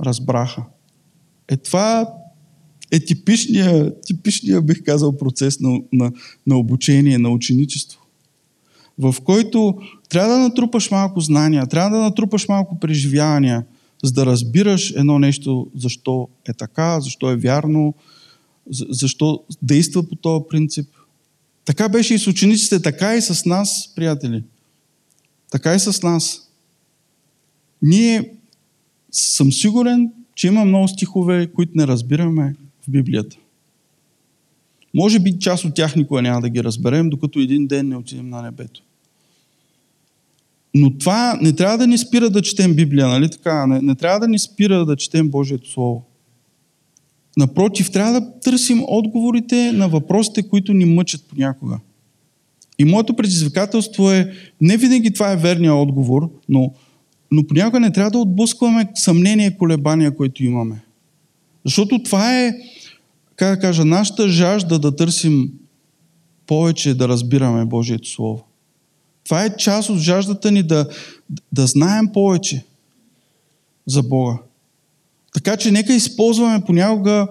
разбраха. 0.00 0.64
Е 1.48 1.56
това 1.56 2.08
е 2.90 3.00
типичния, 3.00 4.00
типичния, 4.00 4.62
бих 4.62 4.82
казал, 4.82 5.16
процес 5.16 5.60
на, 5.60 5.80
на, 5.92 6.12
на 6.46 6.56
обучение, 6.56 7.18
на 7.18 7.30
ученичество. 7.30 8.00
В 8.98 9.14
който 9.24 9.78
трябва 10.08 10.32
да 10.32 10.38
натрупаш 10.38 10.90
малко 10.90 11.20
знания, 11.20 11.66
трябва 11.66 11.98
да 11.98 12.02
натрупаш 12.02 12.48
малко 12.48 12.80
преживявания, 12.80 13.64
за 14.04 14.12
да 14.12 14.26
разбираш 14.26 14.90
едно 14.90 15.18
нещо, 15.18 15.66
защо 15.76 16.28
е 16.48 16.52
така, 16.52 17.00
защо 17.00 17.30
е 17.30 17.36
вярно, 17.36 17.94
защо 18.70 19.44
действа 19.62 20.08
по 20.08 20.14
този 20.14 20.44
принцип. 20.50 20.88
Така 21.64 21.88
беше 21.88 22.14
и 22.14 22.18
с 22.18 22.26
учениците, 22.26 22.82
така 22.82 23.16
и 23.16 23.22
с 23.22 23.44
нас, 23.44 23.92
приятели. 23.96 24.44
Така 25.50 25.74
и 25.74 25.80
с 25.80 26.02
нас. 26.02 26.45
Ние 27.86 28.30
съм 29.10 29.52
сигурен, 29.52 30.12
че 30.34 30.46
има 30.46 30.64
много 30.64 30.88
стихове, 30.88 31.46
които 31.46 31.72
не 31.74 31.86
разбираме 31.86 32.54
в 32.82 32.90
Библията. 32.90 33.36
Може 34.94 35.18
би 35.18 35.38
част 35.38 35.64
от 35.64 35.74
тях 35.74 35.96
никога 35.96 36.22
няма 36.22 36.40
да 36.40 36.48
ги 36.48 36.64
разберем, 36.64 37.10
докато 37.10 37.38
един 37.38 37.66
ден 37.66 37.88
не 37.88 37.96
отидем 37.96 38.28
на 38.28 38.42
небето. 38.42 38.82
Но 40.74 40.98
това 40.98 41.38
не 41.42 41.52
трябва 41.52 41.78
да 41.78 41.86
ни 41.86 41.98
спира 41.98 42.30
да 42.30 42.42
четем 42.42 42.74
Библия, 42.74 43.06
нали 43.06 43.30
така? 43.30 43.66
Не, 43.66 43.80
не 43.80 43.94
трябва 43.94 44.20
да 44.20 44.28
ни 44.28 44.38
спира 44.38 44.84
да 44.84 44.96
четем 44.96 45.30
Божието 45.30 45.70
Слово. 45.70 46.04
Напротив, 47.36 47.90
трябва 47.90 48.20
да 48.20 48.40
търсим 48.40 48.82
отговорите 48.88 49.72
на 49.72 49.88
въпросите, 49.88 50.48
които 50.48 50.72
ни 50.72 50.84
мъчат 50.84 51.24
понякога. 51.28 51.78
И 52.78 52.84
моето 52.84 53.16
предизвикателство 53.16 54.10
е, 54.10 54.32
не 54.60 54.76
винаги 54.76 55.12
това 55.12 55.32
е 55.32 55.36
верният 55.36 55.74
отговор, 55.74 56.30
но 56.48 56.72
но 57.30 57.46
понякога 57.46 57.80
не 57.80 57.92
трябва 57.92 58.10
да 58.10 58.18
отблъскваме 58.18 58.88
съмнение, 58.94 59.56
колебания, 59.56 60.16
които 60.16 60.44
имаме. 60.44 60.80
Защото 61.64 62.02
това 62.02 62.40
е, 62.40 62.52
как 63.36 63.54
да 63.54 63.60
кажа, 63.60 63.84
нашата 63.84 64.28
жажда 64.28 64.78
да 64.78 64.96
търсим 64.96 65.52
повече, 66.46 66.94
да 66.94 67.08
разбираме 67.08 67.64
Божието 67.64 68.08
Слово. 68.08 68.44
Това 69.24 69.44
е 69.44 69.56
част 69.56 69.90
от 69.90 69.98
жаждата 69.98 70.52
ни 70.52 70.62
да, 70.62 70.88
да 71.52 71.66
знаем 71.66 72.08
повече 72.12 72.64
за 73.86 74.02
Бога. 74.02 74.38
Така 75.34 75.56
че 75.56 75.70
нека 75.70 75.94
използваме 75.94 76.64
понякога 76.66 77.28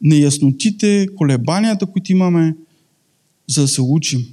неяснотите, 0.00 1.06
колебанията, 1.16 1.86
които 1.86 2.12
имаме, 2.12 2.56
за 3.48 3.60
да 3.60 3.68
се 3.68 3.82
учим. 3.82 4.26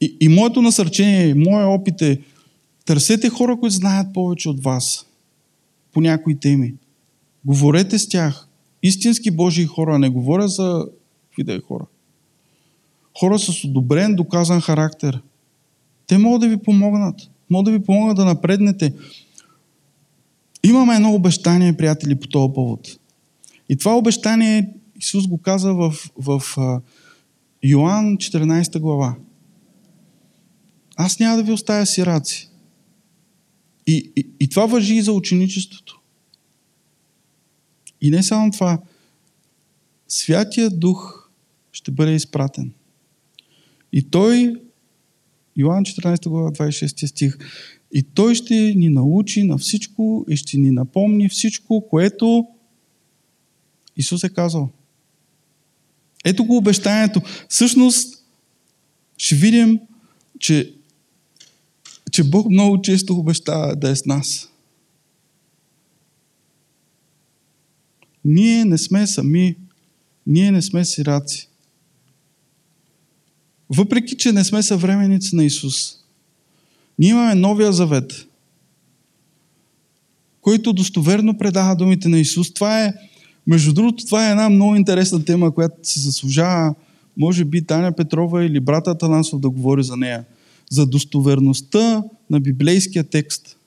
И, 0.00 0.16
и 0.20 0.28
моето 0.28 0.62
насърчение, 0.62 1.34
моят 1.34 1.80
опит 1.80 2.02
е 2.02 2.20
Търсете 2.84 3.28
хора, 3.28 3.60
които 3.60 3.74
знаят 3.74 4.12
повече 4.12 4.48
от 4.48 4.62
вас 4.62 5.06
по 5.92 6.00
някои 6.00 6.40
теми. 6.40 6.74
Говорете 7.44 7.98
с 7.98 8.08
тях. 8.08 8.48
Истински 8.82 9.30
Божии 9.30 9.66
хора. 9.66 9.98
Не 9.98 10.08
говоря 10.08 10.48
за 10.48 10.86
какви 11.28 11.44
да 11.44 11.54
е 11.54 11.60
хора. 11.60 11.86
Хора 13.18 13.38
с 13.38 13.64
одобрен, 13.64 14.14
доказан 14.14 14.60
характер. 14.60 15.22
Те 16.06 16.18
могат 16.18 16.40
да 16.40 16.48
ви 16.48 16.56
помогнат. 16.56 17.20
Могат 17.50 17.64
да 17.64 17.78
ви 17.78 17.84
помогнат 17.84 18.16
да 18.16 18.24
напреднете. 18.24 18.94
Имаме 20.64 20.94
едно 20.94 21.14
обещание, 21.14 21.76
приятели, 21.76 22.14
по 22.14 22.28
този 22.28 22.54
повод. 22.54 22.98
И 23.68 23.76
това 23.76 23.96
обещание 23.96 24.70
Исус 25.00 25.26
го 25.26 25.38
каза 25.38 25.74
в, 25.74 25.94
в 26.18 26.42
Йоанн 27.62 28.16
14 28.16 28.78
глава. 28.78 29.14
Аз 30.96 31.18
няма 31.18 31.36
да 31.36 31.42
ви 31.42 31.52
оставя 31.52 31.86
сираци. 31.86 32.50
И, 33.86 34.12
и, 34.16 34.26
и 34.40 34.48
това 34.48 34.66
въжи 34.66 34.94
и 34.94 35.02
за 35.02 35.12
ученичеството. 35.12 36.00
И 38.00 38.10
не 38.10 38.22
само 38.22 38.50
това. 38.50 38.82
Святия 40.08 40.70
Дух 40.70 41.30
ще 41.72 41.90
бъде 41.90 42.14
изпратен. 42.14 42.72
И 43.92 44.02
той, 44.02 44.54
Йоан 45.56 45.84
14 45.84 46.28
глава, 46.28 46.50
26 46.50 47.06
стих, 47.06 47.38
и 47.92 48.02
той 48.02 48.34
ще 48.34 48.54
ни 48.54 48.88
научи 48.88 49.42
на 49.42 49.58
всичко 49.58 50.26
и 50.28 50.36
ще 50.36 50.56
ни 50.56 50.70
напомни 50.70 51.28
всичко, 51.28 51.88
което 51.90 52.46
Исус 53.96 54.24
е 54.24 54.28
казал. 54.28 54.70
Ето 56.24 56.44
го 56.44 56.56
обещанието. 56.56 57.20
Всъщност, 57.48 58.24
ще 59.16 59.34
видим, 59.34 59.80
че, 60.38 60.73
че 62.14 62.24
Бог 62.24 62.50
много 62.50 62.82
често 62.82 63.14
обещава 63.14 63.76
да 63.76 63.90
е 63.90 63.96
с 63.96 64.04
нас. 64.04 64.48
Ние 68.24 68.64
не 68.64 68.78
сме 68.78 69.06
сами. 69.06 69.56
Ние 70.26 70.50
не 70.50 70.62
сме 70.62 70.84
сираци. 70.84 71.48
Въпреки, 73.70 74.16
че 74.16 74.32
не 74.32 74.44
сме 74.44 74.62
съвременници 74.62 75.36
на 75.36 75.44
Исус, 75.44 75.96
ние 76.98 77.10
имаме 77.10 77.34
новия 77.34 77.72
завет, 77.72 78.26
който 80.40 80.72
достоверно 80.72 81.38
предава 81.38 81.76
думите 81.76 82.08
на 82.08 82.18
Исус. 82.18 82.54
Това 82.54 82.84
е, 82.84 82.94
между 83.46 83.72
другото, 83.72 84.06
това 84.06 84.28
е 84.28 84.30
една 84.30 84.48
много 84.48 84.76
интересна 84.76 85.24
тема, 85.24 85.54
която 85.54 85.74
се 85.82 86.00
заслужава, 86.00 86.74
може 87.16 87.44
би, 87.44 87.66
Таня 87.66 87.92
Петрова 87.92 88.44
или 88.44 88.60
брата 88.60 88.98
Танасов 88.98 89.40
да 89.40 89.50
говори 89.50 89.82
за 89.82 89.96
нея. 89.96 90.24
За 90.70 90.86
достоверността 90.86 92.04
на 92.30 92.40
библейския 92.40 93.04
текст. 93.04 93.58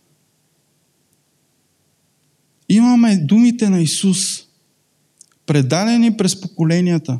Имаме 2.69 3.17
думите 3.17 3.69
на 3.69 3.81
Исус, 3.81 4.47
предадени 5.45 6.17
през 6.17 6.41
поколенията. 6.41 7.19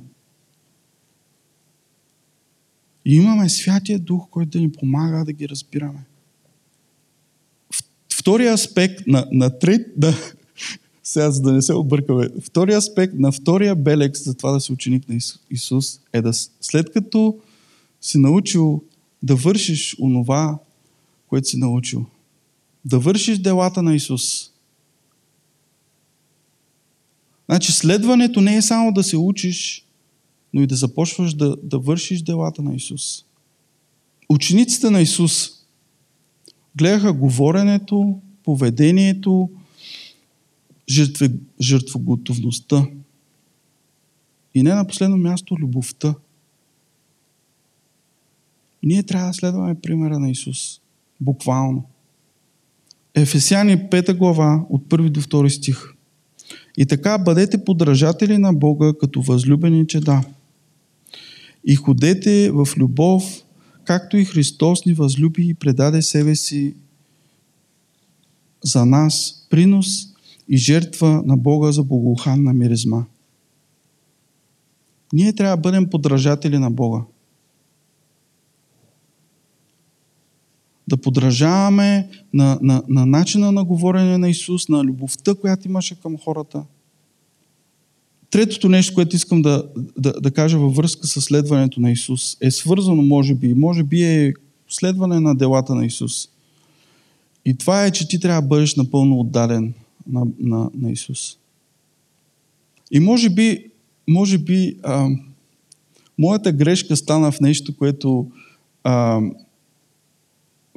И 3.06 3.16
имаме 3.16 3.50
Святия 3.50 4.00
Дух, 4.00 4.28
който 4.32 4.50
да 4.50 4.60
ни 4.60 4.72
помага 4.72 5.26
да 5.26 5.34
ги 5.34 5.50
разбираме. 5.50 6.00
Втория 8.14 8.54
аспект 8.54 9.08
на, 9.08 9.28
на 9.32 9.60
трет, 9.60 9.88
да, 9.98 10.14
сега 11.04 11.32
за 11.32 11.42
да 11.42 11.54
не 11.54 11.62
се 11.62 11.74
объркаме, 11.74 12.30
втория 12.44 12.78
аспект 12.78 13.14
на 13.14 13.32
втория 13.32 13.76
белек 13.76 14.18
за 14.18 14.34
това 14.34 14.52
да 14.52 14.60
си 14.60 14.74
ученик 14.74 15.10
на 15.10 15.18
Исус 15.52 16.00
е 16.14 16.22
да 16.22 16.34
след 16.62 16.92
като 16.94 17.40
си 18.02 18.18
научил 18.18 18.84
да 19.24 19.36
вършиш 19.36 19.96
онова, 20.00 20.60
което 21.28 21.48
си 21.48 21.58
научил, 21.58 22.06
да 22.86 23.00
вършиш 23.00 23.38
делата 23.38 23.84
на 23.84 23.96
Исус. 23.96 24.52
Значи 27.50 27.72
следването 27.72 28.42
не 28.42 28.56
е 28.56 28.62
само 28.62 28.92
да 28.92 29.04
се 29.04 29.18
учиш, 29.18 29.86
но 30.54 30.62
и 30.62 30.68
да 30.68 30.76
започваш 30.76 31.34
да, 31.34 31.56
да 31.64 31.80
вършиш 31.80 32.22
делата 32.22 32.62
на 32.62 32.76
Исус. 32.76 33.26
Учениците 34.30 34.90
на 34.90 35.02
Исус 35.02 35.50
гледаха 36.76 37.14
говоренето, 37.14 38.20
поведението, 38.44 39.50
жертвоготовността. 41.62 42.88
И 44.56 44.64
не 44.64 44.74
на 44.74 44.88
последно 44.88 45.18
място 45.18 45.56
любовта. 45.60 46.16
Ние 48.84 49.04
трябва 49.04 49.28
да 49.28 49.34
следваме 49.34 49.76
примера 49.76 50.20
на 50.20 50.30
Исус. 50.30 50.82
Буквално. 51.22 51.84
Ефесяни 53.16 53.78
5 53.78 54.18
глава 54.18 54.66
от 54.70 54.84
1 54.88 55.10
до 55.10 55.22
2 55.22 55.48
стих. 55.48 55.78
И 56.78 56.86
така 56.86 57.18
бъдете 57.18 57.66
подражатели 57.66 58.38
на 58.38 58.54
Бога 58.54 58.94
като 59.00 59.22
възлюбени 59.22 59.88
чеда 59.88 60.24
и 61.66 61.76
ходете 61.76 62.52
в 62.52 62.68
любов, 62.78 63.44
както 63.84 64.18
и 64.18 64.26
Христос 64.26 64.86
ни 64.86 64.94
възлюби 64.94 65.48
и 65.48 65.54
предаде 65.54 66.02
себе 66.02 66.36
си 66.36 66.76
за 68.64 68.86
нас, 68.86 69.48
принос 69.50 69.88
и 70.50 70.58
жертва 70.58 71.24
на 71.26 71.38
Бога 71.38 71.72
за 71.72 71.84
богоханна 71.84 72.54
миризма. 72.54 73.06
Ние 75.14 75.34
трябва 75.34 75.58
да 75.58 75.62
бъдем 75.62 75.90
подражатели 75.90 76.58
на 76.58 76.72
Бога. 76.72 77.02
Да 80.88 80.98
подражаваме 80.98 82.10
на, 82.34 82.60
на, 82.62 82.84
на 82.88 83.06
начина 83.06 83.52
на 83.52 83.64
говорене 83.64 84.18
на 84.18 84.30
Исус, 84.30 84.70
на 84.70 84.84
любовта, 84.84 85.36
която 85.36 85.68
имаше 85.68 85.96
към 85.96 86.18
хората– 86.18 86.64
Третото 88.30 88.70
нещо, 88.70 88.94
което 88.94 89.16
искам 89.16 89.42
да, 89.42 89.64
да, 89.98 90.14
да 90.22 90.32
кажа 90.32 90.60
във 90.60 90.76
връзка 90.76 91.08
с 91.08 91.22
следването 91.22 91.82
на 91.82 91.92
Исус, 91.92 92.38
е 92.42 92.52
свързано, 92.52 93.02
може 93.02 93.36
би, 93.36 93.54
може 93.54 93.84
би 93.84 94.04
е 94.04 94.34
следване 94.70 95.20
на 95.20 95.36
делата 95.36 95.76
на 95.76 95.86
Исус. 95.86 96.30
И 97.46 97.58
това 97.58 97.86
е, 97.86 97.92
че 97.92 98.08
ти 98.08 98.20
трябва 98.20 98.42
да 98.42 98.48
бъдеш 98.48 98.76
напълно 98.76 99.20
отдаден 99.20 99.74
на, 100.08 100.26
на, 100.40 100.70
на 100.74 100.92
Исус. 100.92 101.38
И 102.92 103.00
може 103.00 103.30
би, 103.30 103.66
може 104.08 104.38
би 104.38 104.78
а, 104.84 105.10
моята 106.18 106.52
грешка 106.52 106.98
стана 106.98 107.32
в 107.32 107.40
нещо, 107.40 107.78
което 107.78 108.32
а, 108.84 109.22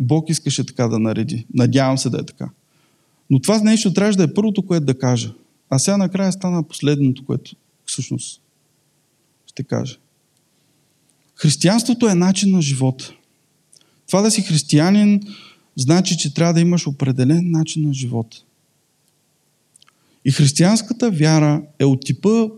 Бог 0.00 0.30
искаше 0.30 0.66
така 0.66 0.88
да 0.88 0.98
нареди. 0.98 1.46
Надявам 1.54 1.98
се 1.98 2.10
да 2.10 2.18
е 2.18 2.24
така. 2.24 2.50
Но 3.30 3.40
това 3.40 3.58
нещо 3.58 3.94
трябваше 3.94 4.18
да 4.18 4.24
е 4.24 4.34
първото, 4.34 4.66
което 4.66 4.86
да 4.86 4.98
кажа. 4.98 5.34
А 5.70 5.78
сега 5.78 5.96
накрая 5.96 6.32
стана 6.32 6.62
последното, 6.62 7.24
което 7.24 7.56
всъщност 7.86 8.40
ще 9.46 9.62
кажа. 9.62 9.96
Християнството 11.34 12.08
е 12.08 12.14
начин 12.14 12.50
на 12.50 12.62
живота. 12.62 13.12
Това 14.06 14.22
да 14.22 14.30
си 14.30 14.42
християнин 14.42 15.20
значи, 15.76 16.18
че 16.18 16.34
трябва 16.34 16.54
да 16.54 16.60
имаш 16.60 16.86
определен 16.86 17.50
начин 17.50 17.88
на 17.88 17.94
живота. 17.94 18.36
И 20.24 20.30
християнската 20.30 21.10
вяра 21.10 21.62
е 21.78 21.84
от 21.84 22.00
типа 22.04 22.48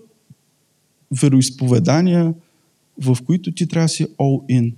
вероисповедания, 1.21 2.35
в 2.99 3.19
които 3.25 3.53
ти 3.53 3.67
трябва 3.67 3.85
да 3.85 3.89
си 3.89 4.07
all 4.07 4.61
in. 4.61 4.75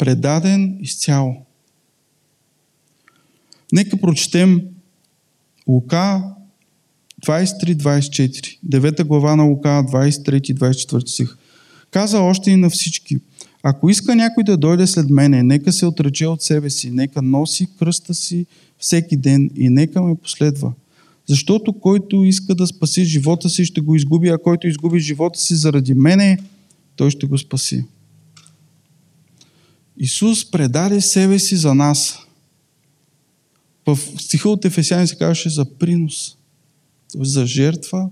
Предаден 0.00 0.78
изцяло. 0.80 1.36
Нека 3.72 3.96
прочетем 3.96 4.62
Лука 5.68 6.22
23-24. 7.26 8.58
Девета 8.62 9.04
глава 9.04 9.36
на 9.36 9.42
Лука, 9.42 9.68
23-24 9.68 11.06
стих. 11.06 11.36
Каза 11.90 12.20
още 12.20 12.50
и 12.50 12.56
на 12.56 12.70
всички. 12.70 13.16
Ако 13.62 13.90
иска 13.90 14.16
някой 14.16 14.44
да 14.44 14.56
дойде 14.56 14.86
след 14.86 15.10
мене, 15.10 15.42
нека 15.42 15.72
се 15.72 15.86
отрече 15.86 16.26
от 16.26 16.42
себе 16.42 16.70
си, 16.70 16.90
нека 16.90 17.22
носи 17.22 17.68
кръста 17.78 18.14
си 18.14 18.46
всеки 18.78 19.16
ден 19.16 19.50
и 19.56 19.68
нека 19.68 20.02
ме 20.02 20.14
последва. 20.14 20.72
Защото 21.28 21.72
който 21.72 22.24
иска 22.24 22.54
да 22.54 22.66
спаси 22.66 23.04
живота 23.04 23.50
си, 23.50 23.64
ще 23.64 23.80
го 23.80 23.96
изгуби, 23.96 24.28
а 24.28 24.38
който 24.38 24.68
изгуби 24.68 25.00
живота 25.00 25.40
си 25.40 25.54
заради 25.54 25.94
мене, 25.94 26.38
той 26.96 27.10
ще 27.10 27.26
го 27.26 27.38
спаси. 27.38 27.84
Исус 30.00 30.50
предаде 30.50 31.00
себе 31.00 31.38
си 31.38 31.56
за 31.56 31.74
нас. 31.74 32.18
В 33.86 33.96
стиха 33.96 34.50
от 34.50 34.64
Ефесяни 34.64 35.06
се 35.06 35.16
казваше 35.16 35.50
за 35.50 35.64
принос 35.64 36.36
за 37.14 37.46
жертва. 37.46 38.10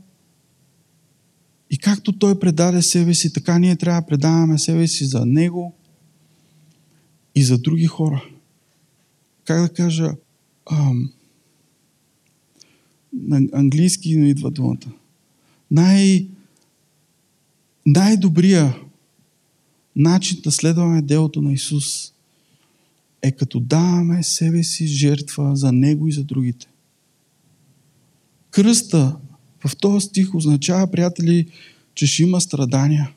И 1.70 1.79
както 1.79 2.18
Той 2.18 2.38
предаде 2.38 2.83
себе 2.83 3.14
си, 3.14 3.33
така 3.33 3.59
ние 3.59 3.77
трябва 3.77 4.01
да 4.01 4.07
предаваме 4.07 4.59
себе 4.59 4.88
си 4.88 5.05
за 5.05 5.27
Него 5.27 5.74
и 7.35 7.44
за 7.44 7.59
други 7.59 7.87
хора. 7.87 8.24
Как 9.44 9.62
да 9.62 9.68
кажа, 9.68 10.11
ам, 10.70 11.12
на 13.12 13.48
английски 13.53 14.16
не 14.16 14.29
идва 14.29 14.51
думата. 14.51 14.92
Най, 15.70 16.27
най-добрия 17.87 18.88
начин 19.99 20.41
да 20.45 20.53
следваме 20.53 21.03
делото 21.03 21.43
на 21.43 21.53
Исус 21.53 22.13
е 23.23 23.33
като 23.33 23.61
даваме 23.61 24.23
себе 24.23 24.63
си 24.65 24.87
жертва 24.87 25.57
за 25.57 25.73
Него 25.73 26.09
и 26.09 26.13
за 26.13 26.25
другите. 26.25 26.67
Кръста 28.51 29.17
в 29.67 29.77
този 29.77 30.07
стих 30.07 30.35
означава, 30.35 30.91
приятели, 30.91 31.47
че 31.95 32.07
ще 32.07 32.23
има 32.23 32.41
страдания. 32.41 33.11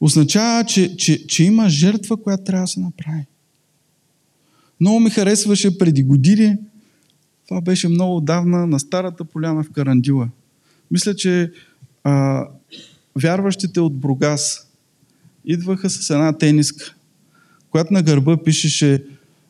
Означава, 0.00 0.64
че, 0.64 0.96
че, 0.96 1.26
че 1.26 1.44
има 1.44 1.68
жертва, 1.68 2.16
която 2.16 2.44
трябва 2.44 2.64
да 2.64 2.68
се 2.68 2.80
направи. 2.80 3.26
Много 4.80 5.00
ми 5.00 5.10
харесваше 5.10 5.78
преди 5.78 6.02
години. 6.02 6.56
Това 7.48 7.60
беше 7.60 7.88
много 7.88 8.20
давна 8.20 8.66
на 8.66 8.80
старата 8.80 9.24
поляна 9.24 9.62
в 9.62 9.70
Карандила. 9.70 10.28
Мисля, 10.90 11.16
че 11.16 11.52
а, 12.04 12.44
вярващите 13.16 13.80
от 13.80 13.96
Бругас 13.96 14.65
идваха 15.46 15.90
с 15.90 16.10
една 16.10 16.38
тениска, 16.38 16.94
която 17.70 17.92
на 17.92 18.02
гърба 18.02 18.42
пишеше 18.44 19.04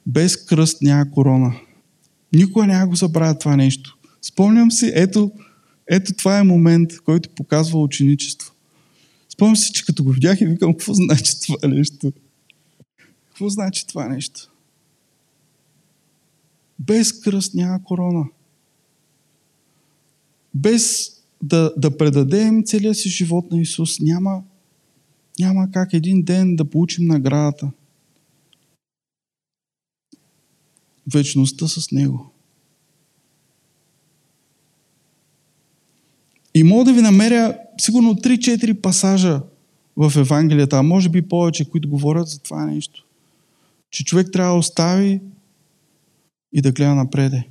без 0.06 0.36
кръст 0.36 0.82
няма 0.82 1.10
корона. 1.10 1.52
Никога 2.32 2.66
няма 2.66 2.86
го 2.86 2.94
забравя 2.94 3.38
това 3.38 3.56
нещо. 3.56 3.98
Спомням 4.22 4.70
си, 4.70 4.92
ето, 4.94 5.32
Ето 5.86 6.12
това 6.12 6.38
е 6.38 6.42
момент, 6.42 7.00
който 7.00 7.30
показва 7.30 7.80
ученичество. 7.80 8.52
Спомням 9.28 9.56
си, 9.56 9.72
че 9.72 9.86
като 9.86 10.04
го 10.04 10.10
видях 10.10 10.40
и 10.40 10.46
викам, 10.46 10.72
какво 10.72 10.94
значи 10.94 11.40
това 11.40 11.68
нещо? 11.68 12.12
Какво 13.28 13.48
значи 13.48 13.86
това 13.86 14.08
нещо? 14.08 14.50
Без 16.78 17.20
кръст 17.20 17.54
няма 17.54 17.84
корона. 17.84 18.24
Без 20.54 21.12
да, 21.42 21.72
да 21.76 21.96
предадем 21.96 22.64
целия 22.64 22.94
си 22.94 23.08
живот 23.08 23.50
на 23.50 23.60
Исус, 23.60 24.00
няма, 24.00 24.42
няма 25.40 25.70
как 25.70 25.92
един 25.92 26.22
ден 26.22 26.56
да 26.56 26.64
получим 26.64 27.06
наградата. 27.06 27.70
Вечността 31.12 31.68
с 31.68 31.90
Него. 31.90 32.32
И 36.54 36.62
мога 36.62 36.84
да 36.84 36.92
ви 36.92 37.00
намеря 37.00 37.58
сигурно 37.78 38.14
3-4 38.14 38.80
пасажа 38.80 39.42
в 39.96 40.12
Евангелията, 40.16 40.78
а 40.78 40.82
може 40.82 41.08
би 41.08 41.28
повече, 41.28 41.70
които 41.70 41.88
говорят 41.88 42.28
за 42.28 42.38
това 42.38 42.66
нещо. 42.66 43.06
Че 43.90 44.04
човек 44.04 44.28
трябва 44.32 44.52
да 44.52 44.58
остави 44.58 45.20
и 46.52 46.62
да 46.62 46.72
гледа 46.72 46.94
напреде. 46.94 47.48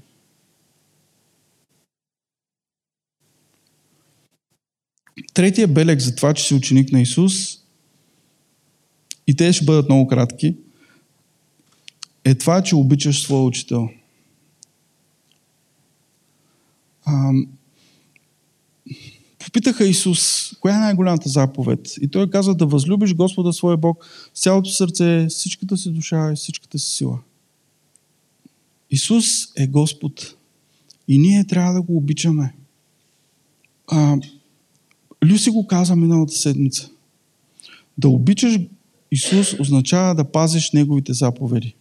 Третия 5.33 5.67
белег 5.67 5.99
за 5.99 6.15
това, 6.15 6.33
че 6.33 6.43
си 6.43 6.53
ученик 6.53 6.91
на 6.91 7.01
Исус, 7.01 7.64
и 9.27 9.35
те 9.35 9.53
ще 9.53 9.65
бъдат 9.65 9.89
много 9.89 10.07
кратки, 10.07 10.55
е 12.23 12.35
това, 12.35 12.63
че 12.63 12.75
обичаш 12.75 13.21
своя 13.21 13.43
учител. 13.43 13.89
Попитаха 19.39 19.85
Исус, 19.85 20.51
коя 20.59 20.75
е 20.75 20.79
най-голямата 20.79 21.29
заповед? 21.29 21.93
И 22.01 22.07
той 22.07 22.29
каза 22.29 22.55
да 22.55 22.65
възлюбиш 22.65 23.13
Господа 23.13 23.53
своя 23.53 23.77
Бог 23.77 24.05
с 24.33 24.41
цялото 24.41 24.69
сърце, 24.69 25.27
всичката 25.29 25.77
си 25.77 25.91
душа 25.91 26.31
и 26.31 26.35
всичката 26.35 26.79
си 26.79 26.91
сила. 26.91 27.19
Исус 28.91 29.25
е 29.55 29.67
Господ 29.67 30.35
и 31.07 31.17
ние 31.17 31.47
трябва 31.47 31.73
да 31.73 31.81
го 31.81 31.97
обичаме. 31.97 32.53
А, 33.87 34.17
Люси 35.25 35.49
го 35.49 35.67
каза 35.67 35.95
миналата 35.95 36.33
седмица. 36.33 36.89
Да 37.97 38.09
обичаш 38.09 38.57
Исус 39.11 39.59
означава 39.59 40.15
да 40.15 40.23
пазиш 40.23 40.71
Неговите 40.71 41.13
заповеди. 41.13 41.75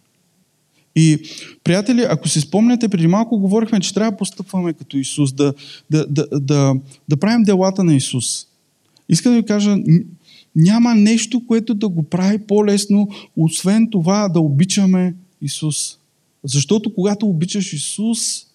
И, 0.95 1.19
приятели, 1.63 2.05
ако 2.09 2.27
си 2.27 2.41
спомняте, 2.41 2.89
преди 2.89 3.07
малко 3.07 3.39
говорихме, 3.39 3.79
че 3.79 3.93
трябва 3.93 4.11
да 4.11 4.17
постъпваме 4.17 4.73
като 4.73 4.97
Исус, 4.97 5.33
да, 5.33 5.53
да, 5.89 6.05
да, 6.09 6.27
да, 6.31 6.75
да 7.09 7.17
правим 7.17 7.43
делата 7.43 7.83
на 7.83 7.95
Исус. 7.95 8.47
Искам 9.09 9.31
да 9.31 9.39
ви 9.39 9.45
кажа, 9.45 9.77
няма 10.55 10.95
нещо, 10.95 11.47
което 11.47 11.73
да 11.73 11.89
го 11.89 12.03
прави 12.03 12.37
по-лесно, 12.37 13.09
освен 13.37 13.89
това 13.91 14.29
да 14.29 14.39
обичаме 14.39 15.15
Исус. 15.41 15.97
Защото 16.43 16.93
когато 16.93 17.27
обичаш 17.27 17.73
Исус, 17.73 18.45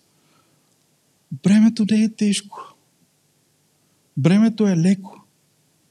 бремето 1.42 1.86
не 1.90 2.02
е 2.02 2.08
тежко. 2.08 2.74
Бремето 4.16 4.66
е 4.66 4.76
леко. 4.76 5.16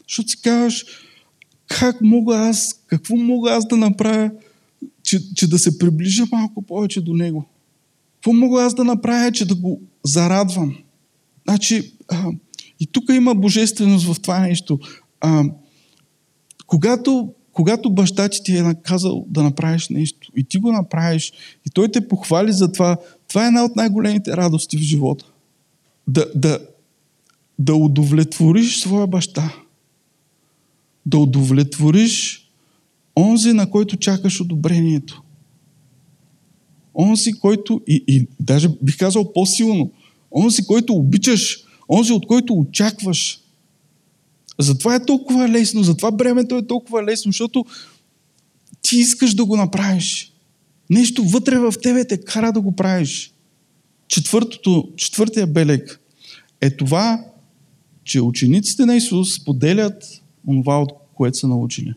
Защото 0.08 0.30
си 0.30 0.42
казваш, 0.42 0.86
как 1.70 2.02
мога 2.02 2.38
аз, 2.38 2.84
какво 2.88 3.16
мога 3.16 3.52
аз 3.52 3.68
да 3.68 3.78
направя, 3.78 4.32
че, 5.04 5.34
че 5.34 5.50
да 5.50 5.60
се 5.60 5.80
приближа 5.80 6.26
малко 6.32 6.62
повече 6.62 7.02
до 7.02 7.14
Него? 7.14 7.46
Какво 8.16 8.34
мога 8.34 8.64
аз 8.64 8.74
да 8.74 8.84
направя, 8.84 9.32
че 9.32 9.46
да 9.46 9.56
го 9.56 9.82
зарадвам? 10.04 10.78
Значи, 11.48 11.94
а, 12.08 12.26
и 12.80 12.88
тук 12.88 13.04
има 13.10 13.36
божественост 13.36 14.14
в 14.14 14.22
това 14.22 14.40
нещо. 14.40 14.80
А, 15.22 15.44
когато, 16.68 17.34
когато 17.54 17.94
баща 17.94 18.30
ти 18.30 18.44
ти 18.44 18.58
е 18.58 18.64
наказал 18.64 19.26
да 19.30 19.44
направиш 19.44 19.90
нещо 19.90 20.32
и 20.36 20.44
ти 20.44 20.58
го 20.58 20.72
направиш 20.72 21.34
и 21.68 21.70
той 21.70 21.92
те 21.92 22.08
похвали 22.08 22.52
за 22.52 22.72
това, 22.72 22.98
това 23.28 23.44
е 23.44 23.48
една 23.48 23.64
от 23.64 23.76
най-големите 23.76 24.38
радости 24.38 24.78
в 24.78 24.82
живота. 24.82 25.26
Да, 26.08 26.26
да, 26.36 26.60
да 27.60 27.76
удовлетвориш 27.76 28.80
своя 28.80 29.08
баща. 29.08 29.54
Да 31.10 31.18
удовлетвориш 31.18 32.46
онзи, 33.18 33.54
на 33.54 33.70
който 33.70 33.98
чакаш 33.98 34.42
одобрението. 34.42 35.24
Онзи, 36.96 37.34
който, 37.34 37.82
и, 37.88 38.04
и 38.08 38.28
даже 38.40 38.70
бих 38.82 38.98
казал 38.98 39.34
по-силно, 39.34 39.92
онзи, 40.32 40.66
който 40.66 40.94
обичаш, 40.94 41.64
онзи, 41.90 42.14
от 42.14 42.28
който 42.28 42.54
очакваш. 42.54 43.40
Затова 44.60 44.96
е 44.96 45.06
толкова 45.06 45.50
лесно, 45.50 45.84
затова 45.84 46.12
бремето 46.12 46.58
е 46.58 46.68
толкова 46.68 47.04
лесно, 47.04 47.32
защото 47.32 47.66
ти 48.82 48.98
искаш 48.98 49.34
да 49.34 49.46
го 49.46 49.58
направиш. 49.58 50.34
Нещо 50.90 51.24
вътре 51.24 51.60
в 51.60 51.74
тебе 51.84 52.08
те 52.08 52.22
кара 52.22 52.52
да 52.52 52.62
го 52.62 52.76
правиш. 52.76 53.34
Четвъртото, 54.08 54.90
четвъртия 54.98 55.48
белег 55.48 56.02
е 56.62 56.70
това, 56.70 57.26
че 58.04 58.22
учениците 58.22 58.86
на 58.86 58.96
Исус 58.96 59.44
поделят 59.46 60.22
това, 60.46 60.82
от 60.82 60.99
което 61.20 61.38
са 61.38 61.48
научили. 61.48 61.94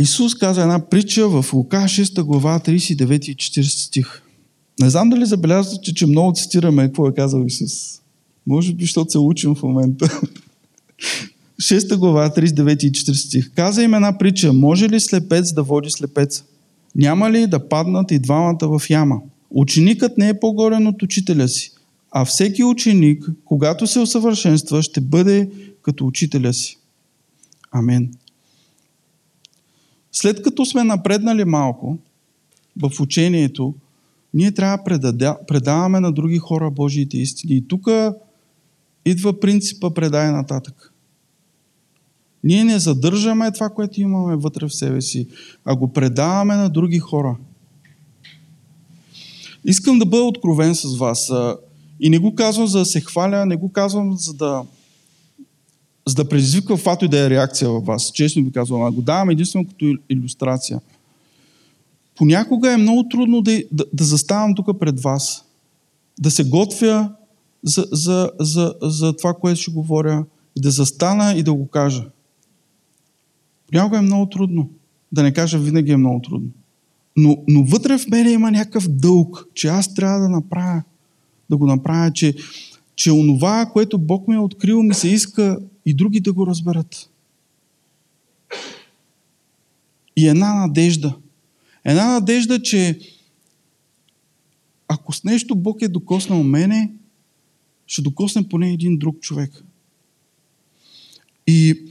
Исус 0.00 0.34
каза 0.34 0.62
една 0.62 0.88
притча 0.88 1.28
в 1.28 1.52
Лука 1.52 1.76
6 1.76 2.22
глава 2.22 2.60
39 2.60 3.28
и 3.28 3.36
40 3.36 3.62
стих. 3.62 4.22
Не 4.80 4.90
знам 4.90 5.10
дали 5.10 5.26
забелязвате, 5.26 5.94
че 5.94 6.06
много 6.06 6.32
цитираме 6.34 6.86
какво 6.86 7.08
е 7.08 7.14
казал 7.14 7.44
Исус. 7.46 8.00
Може 8.46 8.74
би, 8.74 8.84
защото 8.84 9.10
се 9.10 9.18
учим 9.18 9.54
в 9.54 9.62
момента. 9.62 10.20
6 11.62 11.96
глава 11.96 12.30
39 12.30 12.84
и 12.84 12.92
40 12.92 13.12
стих. 13.12 13.50
Каза 13.54 13.82
им 13.82 13.94
една 13.94 14.18
притча. 14.18 14.52
Може 14.52 14.88
ли 14.88 15.00
слепец 15.00 15.52
да 15.52 15.62
води 15.62 15.90
слепец? 15.90 16.44
Няма 16.94 17.30
ли 17.30 17.46
да 17.46 17.68
паднат 17.68 18.10
и 18.10 18.18
двамата 18.18 18.58
в 18.78 18.82
яма? 18.90 19.20
Ученикът 19.50 20.18
не 20.18 20.28
е 20.28 20.40
по-горен 20.40 20.86
от 20.86 21.02
учителя 21.02 21.48
си, 21.48 21.72
а 22.10 22.24
всеки 22.24 22.64
ученик, 22.64 23.30
когато 23.44 23.86
се 23.86 23.98
усъвършенства, 23.98 24.82
ще 24.82 25.00
бъде 25.00 25.50
като 25.82 26.06
учителя 26.06 26.52
си. 26.52 26.78
Амен. 27.72 28.10
След 30.12 30.42
като 30.42 30.64
сме 30.64 30.84
напреднали 30.84 31.44
малко 31.44 31.98
в 32.82 33.00
учението, 33.00 33.74
ние 34.34 34.52
трябва 34.52 34.98
да 35.12 35.38
предаваме 35.48 36.00
на 36.00 36.12
други 36.12 36.38
хора 36.38 36.70
Божиите 36.70 37.18
истини. 37.18 37.54
И 37.54 37.68
тук 37.68 37.88
идва 39.04 39.40
принципа 39.40 39.90
предай 39.90 40.32
нататък. 40.32 40.92
Ние 42.44 42.64
не 42.64 42.78
задържаме 42.78 43.52
това, 43.52 43.68
което 43.68 44.00
имаме 44.00 44.36
вътре 44.36 44.66
в 44.66 44.74
себе 44.74 45.00
си, 45.00 45.28
а 45.64 45.76
го 45.76 45.92
предаваме 45.92 46.56
на 46.56 46.70
други 46.70 46.98
хора. 46.98 47.36
Искам 49.64 49.98
да 49.98 50.06
бъда 50.06 50.22
откровен 50.22 50.74
с 50.74 50.96
вас. 50.96 51.32
И 52.00 52.10
не 52.10 52.18
го 52.18 52.34
казвам 52.34 52.66
за 52.66 52.78
да 52.78 52.84
се 52.84 53.00
хваля, 53.00 53.46
не 53.46 53.56
го 53.56 53.72
казвам 53.72 54.16
за 54.16 54.34
да, 54.34 54.62
за 56.06 56.14
да 56.14 56.28
предизвиква 56.28 56.76
фато 56.76 57.04
и 57.04 57.08
да 57.08 57.26
е 57.26 57.30
реакция 57.30 57.70
във 57.70 57.84
вас. 57.84 58.10
Честно 58.14 58.44
ви 58.44 58.52
казвам, 58.52 58.82
а 58.82 58.90
го 58.90 59.02
давам 59.02 59.30
единствено 59.30 59.66
като 59.66 59.96
иллюстрация. 60.08 60.80
Понякога 62.16 62.72
е 62.72 62.76
много 62.76 63.08
трудно 63.08 63.42
да, 63.42 63.62
да, 63.72 63.84
да 63.92 64.04
заставам 64.04 64.54
тук 64.54 64.80
пред 64.80 65.00
вас, 65.00 65.44
да 66.20 66.30
се 66.30 66.44
готвя 66.44 67.12
за, 67.62 67.86
за, 67.92 68.30
за, 68.40 68.74
за 68.82 69.16
това, 69.16 69.34
което 69.34 69.60
ще 69.60 69.70
говоря, 69.70 70.24
и 70.56 70.60
да 70.60 70.70
застана 70.70 71.34
и 71.36 71.42
да 71.42 71.54
го 71.54 71.68
кажа. 71.68 72.04
Понякога 73.70 73.98
е 73.98 74.02
много 74.02 74.26
трудно. 74.26 74.70
Да 75.12 75.22
не 75.22 75.32
кажа, 75.32 75.58
винаги 75.58 75.92
е 75.92 75.96
много 75.96 76.20
трудно. 76.20 76.48
Но, 77.16 77.36
но 77.48 77.64
вътре 77.64 77.98
в 77.98 78.08
мене 78.08 78.30
има 78.30 78.50
някакъв 78.50 78.88
дълг, 78.88 79.46
че 79.54 79.68
аз 79.68 79.94
трябва 79.94 80.20
да 80.20 80.28
направя 80.28 80.82
да 81.50 81.56
го 81.56 81.66
направя, 81.66 82.10
че, 82.10 82.34
че 82.96 83.12
онова, 83.12 83.70
което 83.72 83.98
Бог 83.98 84.28
ми 84.28 84.34
е 84.34 84.38
открил, 84.38 84.82
ми 84.82 84.94
се 84.94 85.08
иска 85.08 85.58
и 85.86 85.94
други 85.94 86.20
да 86.20 86.32
го 86.32 86.46
разберат. 86.46 87.10
И 90.16 90.28
една 90.28 90.54
надежда. 90.54 91.16
Една 91.84 92.12
надежда, 92.12 92.62
че 92.62 92.98
ако 94.88 95.12
с 95.12 95.24
нещо 95.24 95.56
Бог 95.56 95.82
е 95.82 95.88
докоснал 95.88 96.42
мене, 96.42 96.92
ще 97.86 98.02
докосне 98.02 98.48
поне 98.48 98.72
един 98.72 98.98
друг 98.98 99.20
човек. 99.20 99.64
И 101.46 101.84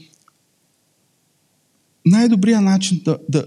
най-добрият 2.06 2.64
начин 2.64 3.02
да, 3.06 3.20
да 3.30 3.46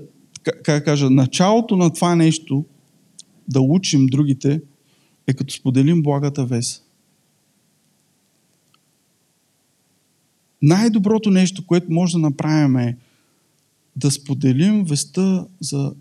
как 0.63 0.85
кажа, 0.85 1.11
началото 1.11 1.77
на 1.77 1.93
това 1.93 2.17
нещо, 2.17 2.65
да 3.49 3.61
учим 3.61 4.07
другите, 4.07 4.61
е 5.27 5.35
като 5.35 5.55
споделим 5.55 6.03
благата 6.03 6.45
вест. 6.47 6.84
Най-доброто 10.65 11.31
нещо, 11.31 11.67
което 11.67 11.93
може 11.93 12.13
да 12.13 12.19
направим 12.19 12.77
е 12.77 12.97
да 13.97 14.11
споделим 14.11 14.85
веста 14.85 15.47
за 15.61 15.93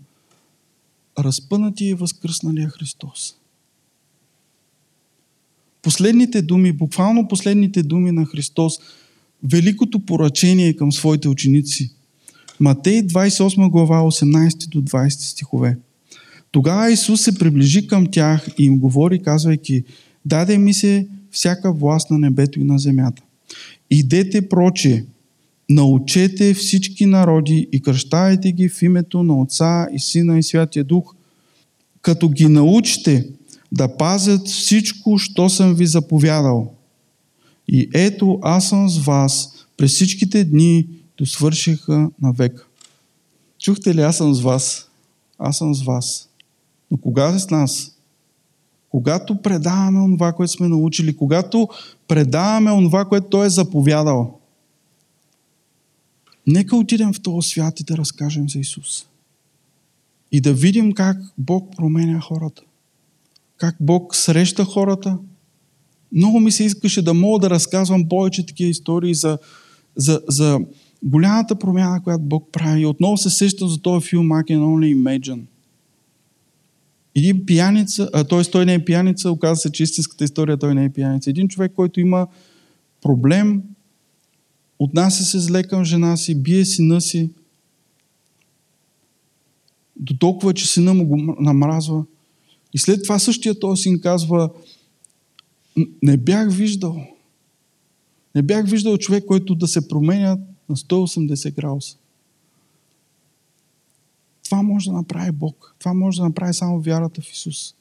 разпънатия 1.18 1.90
и 1.90 1.94
възкръсналия 1.94 2.68
Христос. 2.68 3.34
последните 5.82 6.42
думи, 6.42 6.72
буквално 6.72 7.28
последните 7.28 7.82
думи 7.82 8.12
на 8.12 8.26
Христос, 8.26 8.78
великото 9.42 10.00
поръчение 10.00 10.76
към 10.76 10.92
своите 10.92 11.28
ученици. 11.28 11.90
Матей 12.60 13.02
28 13.02 13.70
глава 13.70 14.00
18 14.00 14.68
до 14.68 14.82
20 14.82 15.08
стихове. 15.08 15.78
Тогава 16.50 16.92
Исус 16.92 17.22
се 17.22 17.38
приближи 17.38 17.86
към 17.86 18.06
тях 18.10 18.48
и 18.58 18.64
им 18.64 18.78
говори, 18.78 19.22
казвайки, 19.22 19.84
даде 20.24 20.58
ми 20.58 20.74
се 20.74 21.08
всяка 21.30 21.72
власт 21.72 22.10
на 22.10 22.18
небето 22.18 22.60
и 22.60 22.64
на 22.64 22.78
земята. 22.78 23.22
Идете 23.90 24.48
проче, 24.48 25.04
научете 25.68 26.54
всички 26.54 27.06
народи 27.06 27.68
и 27.72 27.80
кръщавайте 27.80 28.52
ги 28.52 28.68
в 28.68 28.82
името 28.82 29.22
на 29.22 29.40
Отца 29.40 29.86
и 29.92 30.00
Сина 30.00 30.38
и 30.38 30.42
Святия 30.42 30.84
Дух, 30.84 31.14
като 32.02 32.28
ги 32.28 32.48
научите 32.48 33.28
да 33.72 33.96
пазят 33.96 34.48
всичко, 34.48 35.18
що 35.18 35.48
съм 35.48 35.74
ви 35.74 35.86
заповядал. 35.86 36.74
И 37.68 37.88
ето, 37.94 38.38
аз 38.42 38.68
съм 38.68 38.88
с 38.88 38.98
вас 38.98 39.52
през 39.76 39.92
всичките 39.92 40.44
дни 40.44 40.86
до 41.18 41.26
свършиха 41.26 42.10
на 42.22 42.32
века. 42.32 42.66
Чухте 43.58 43.94
ли, 43.94 44.00
аз 44.00 44.16
съм 44.16 44.34
с 44.34 44.40
вас? 44.40 44.88
Аз 45.38 45.58
съм 45.58 45.74
с 45.74 45.82
вас. 45.82 46.28
Но 46.90 46.96
кога 46.96 47.34
е 47.34 47.38
с 47.38 47.50
нас? 47.50 47.93
Когато 48.94 49.42
предаваме 49.42 50.16
това, 50.16 50.32
което 50.32 50.52
сме 50.52 50.68
научили, 50.68 51.16
когато 51.16 51.68
предаваме 52.08 52.70
това, 52.70 53.04
което 53.04 53.28
Той 53.28 53.46
е 53.46 53.50
заповядал, 53.50 54.38
нека 56.46 56.76
отидем 56.76 57.12
в 57.12 57.20
този 57.22 57.48
свят 57.48 57.80
и 57.80 57.84
да 57.84 57.96
разкажем 57.96 58.48
за 58.48 58.58
Исус. 58.58 59.06
И 60.32 60.40
да 60.40 60.54
видим 60.54 60.92
как 60.92 61.16
Бог 61.38 61.76
променя 61.76 62.20
хората. 62.20 62.62
Как 63.56 63.76
Бог 63.80 64.14
среща 64.16 64.64
хората. 64.64 65.18
Много 66.12 66.40
ми 66.40 66.52
се 66.52 66.64
искаше 66.64 67.02
да 67.02 67.14
мога 67.14 67.38
да 67.38 67.50
разказвам 67.50 68.08
повече 68.08 68.46
такива 68.46 68.70
истории 68.70 69.14
за, 69.14 69.38
за, 69.96 70.20
за 70.28 70.60
голямата 71.04 71.58
промяна, 71.58 72.02
която 72.02 72.24
Бог 72.24 72.48
прави. 72.52 72.80
И 72.80 72.86
отново 72.86 73.16
се 73.16 73.30
сещам 73.30 73.68
за 73.68 73.78
този 73.78 74.08
филм 74.08 74.28
I 74.28 74.44
Can 74.44 74.58
Only 74.58 74.96
Imagine. 74.96 75.40
Един 77.14 77.46
пияница, 77.46 78.10
т.е. 78.28 78.42
той 78.42 78.66
не 78.66 78.74
е 78.74 78.84
пияница, 78.84 79.30
оказва 79.30 79.56
се, 79.56 79.72
че 79.72 79.82
истинската 79.82 80.24
история 80.24 80.56
той 80.56 80.74
не 80.74 80.84
е 80.84 80.90
пияница. 80.90 81.30
Един 81.30 81.48
човек, 81.48 81.72
който 81.76 82.00
има 82.00 82.26
проблем, 83.02 83.62
отнася 84.78 85.24
се 85.24 85.38
зле 85.38 85.62
към 85.62 85.84
жена 85.84 86.16
си, 86.16 86.42
бие 86.42 86.64
сина 86.64 87.00
си, 87.00 87.30
до 89.96 90.16
толкова, 90.16 90.54
че 90.54 90.66
сина 90.66 90.94
му 90.94 91.06
го 91.06 91.16
намразва. 91.40 92.04
И 92.74 92.78
след 92.78 93.02
това 93.02 93.18
същия 93.18 93.58
този 93.58 93.82
син 93.82 94.00
казва, 94.00 94.50
не 96.02 96.16
бях 96.16 96.52
виждал. 96.52 97.06
Не 98.34 98.42
бях 98.42 98.68
виждал 98.68 98.98
човек, 98.98 99.24
който 99.24 99.54
да 99.54 99.68
се 99.68 99.88
променя 99.88 100.38
на 100.68 100.76
180 100.76 101.54
градуса. 101.54 101.96
Това 104.44 104.62
може 104.62 104.90
да 104.90 104.96
направи 104.96 105.32
Бог. 105.32 105.74
Това 105.78 105.94
може 105.94 106.18
да 106.18 106.24
направи 106.24 106.54
само 106.54 106.80
вярата 106.80 107.20
в 107.20 107.32
Исус. 107.32 107.74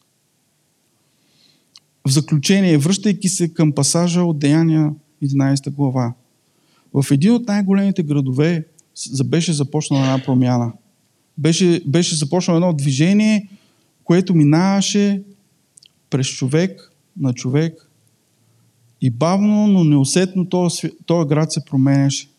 В 2.07 2.11
заключение, 2.11 2.77
връщайки 2.77 3.29
се 3.29 3.53
към 3.53 3.71
пасажа 3.71 4.23
от 4.23 4.39
Деяния 4.39 4.93
11 5.23 5.69
глава, 5.69 6.13
в 6.93 7.05
един 7.11 7.31
от 7.31 7.47
най-големите 7.47 8.03
градове 8.03 8.65
беше 9.25 9.53
започнала 9.53 10.03
една 10.03 10.25
промяна. 10.25 10.73
Беше, 11.37 11.81
беше 11.87 12.15
започнало 12.15 12.57
едно 12.57 12.73
движение, 12.73 13.49
което 14.03 14.35
минаваше 14.35 15.23
през 16.09 16.27
човек 16.27 16.91
на 17.17 17.33
човек 17.33 17.89
и 19.01 19.09
бавно, 19.09 19.67
но 19.67 19.83
неусетно 19.83 20.49
този, 20.49 20.91
град 21.27 21.51
се 21.51 21.65
променяше. 21.65 22.29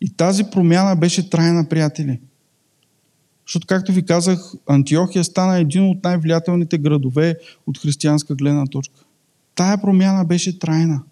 И 0.00 0.10
тази 0.10 0.44
промяна 0.44 0.96
беше 0.96 1.30
трайна, 1.30 1.68
приятели– 1.68 2.20
защото, 3.52 3.66
както 3.66 3.92
ви 3.92 4.02
казах, 4.02 4.52
Антиохия 4.66 5.24
стана 5.24 5.58
един 5.58 5.90
от 5.90 6.04
най-влиятелните 6.04 6.78
градове 6.78 7.38
от 7.66 7.78
християнска 7.78 8.34
гледна 8.34 8.66
точка. 8.66 8.94
Тая 9.54 9.80
промяна 9.80 10.24
беше 10.24 10.58
трайна. 10.58 11.02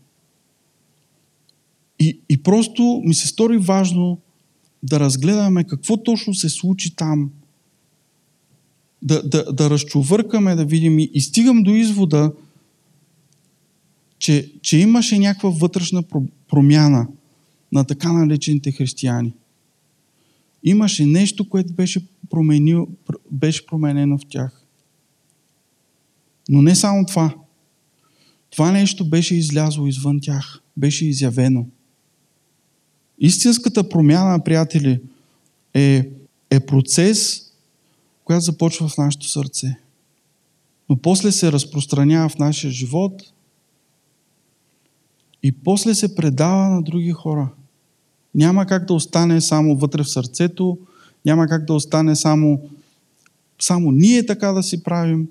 И, 1.99 2.20
и 2.28 2.43
просто 2.43 3.03
ми 3.05 3.14
се 3.14 3.26
стори 3.26 3.59
важно 3.59 4.18
да 4.82 5.01
разгледаме 5.01 5.64
какво 5.64 5.97
точно 5.97 6.34
се 6.34 6.49
случи 6.49 6.97
там. 6.97 7.30
Да, 9.03 9.22
да, 9.22 9.53
да 9.53 9.70
разчувъркаме, 9.70 10.55
да 10.55 10.64
видим. 10.64 10.99
И, 10.99 11.11
и 11.14 11.20
стигам 11.20 11.62
до 11.62 11.70
извода, 11.70 12.32
че, 14.18 14.53
че 14.62 14.78
имаше 14.78 15.18
някаква 15.18 15.51
вътрешна 15.51 16.03
промяна 16.49 17.09
на 17.72 17.84
така 17.84 18.12
наречените 18.12 18.72
християни 18.72 19.34
имаше 20.63 21.07
нещо, 21.07 21.49
което 21.49 21.73
беше, 21.73 22.07
променил, 22.31 22.89
беше 23.31 23.67
променено 23.67 24.19
в 24.19 24.27
тях. 24.29 24.65
Но 26.49 26.63
не 26.63 26.75
само 26.75 27.07
това. 27.07 27.35
Това 28.51 28.73
нещо 28.73 29.09
беше 29.09 29.35
излязло 29.35 29.87
извън 29.87 30.21
тях. 30.21 30.61
Беше 30.77 31.07
изявено. 31.07 31.67
Истинската 33.19 33.89
промяна, 33.89 34.45
приятели, 34.45 35.01
е, 35.75 36.09
е 36.51 36.61
процес, 36.61 37.43
която 38.25 38.45
започва 38.45 38.89
в 38.89 38.97
нашето 38.97 39.29
сърце. 39.29 39.77
Но 40.89 40.97
после 40.97 41.33
се 41.33 41.53
разпространява 41.53 42.29
в 42.29 42.39
нашия 42.39 42.71
живот 42.71 43.23
и 45.43 45.53
после 45.53 45.95
се 45.95 46.15
предава 46.15 46.69
на 46.69 46.83
други 46.83 47.11
хора– 47.11 47.49
няма 48.35 48.66
как 48.66 48.87
да 48.87 48.95
остане 48.95 49.41
само 49.41 49.76
вътре 49.76 50.03
в 50.03 50.11
сърцето, 50.11 50.78
няма 51.26 51.47
как 51.47 51.64
да 51.64 51.74
остане 51.74 52.16
само, 52.16 52.61
само 53.61 53.91
ние 53.91 54.26
така 54.26 54.53
да 54.53 54.62
си 54.62 54.83
правим. 54.83 55.28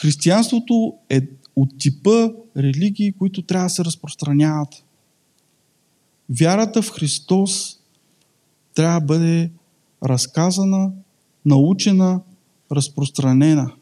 Християнството 0.00 0.94
е 1.10 1.20
от 1.56 1.78
типа 1.78 2.28
религии, 2.56 3.12
които 3.12 3.42
трябва 3.42 3.66
да 3.66 3.70
се 3.70 3.84
разпространяват. 3.84 4.84
Вярата 6.30 6.82
в 6.82 6.90
Христос 6.90 7.78
трябва 8.74 9.00
да 9.00 9.06
бъде 9.06 9.50
разказана, 10.04 10.92
научена, 11.44 12.20
разпространена. 12.72 13.72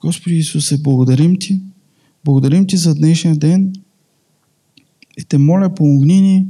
Господи 0.00 0.36
Исусе, 0.36 0.82
благодарим 0.82 1.36
Ти. 1.36 1.60
Благодарим 2.24 2.66
Ти 2.66 2.76
за 2.76 2.94
днешния 2.94 3.36
ден. 3.36 3.72
И 5.18 5.24
те 5.24 5.38
моля, 5.38 5.74
помогни 5.74 6.20
ни 6.20 6.46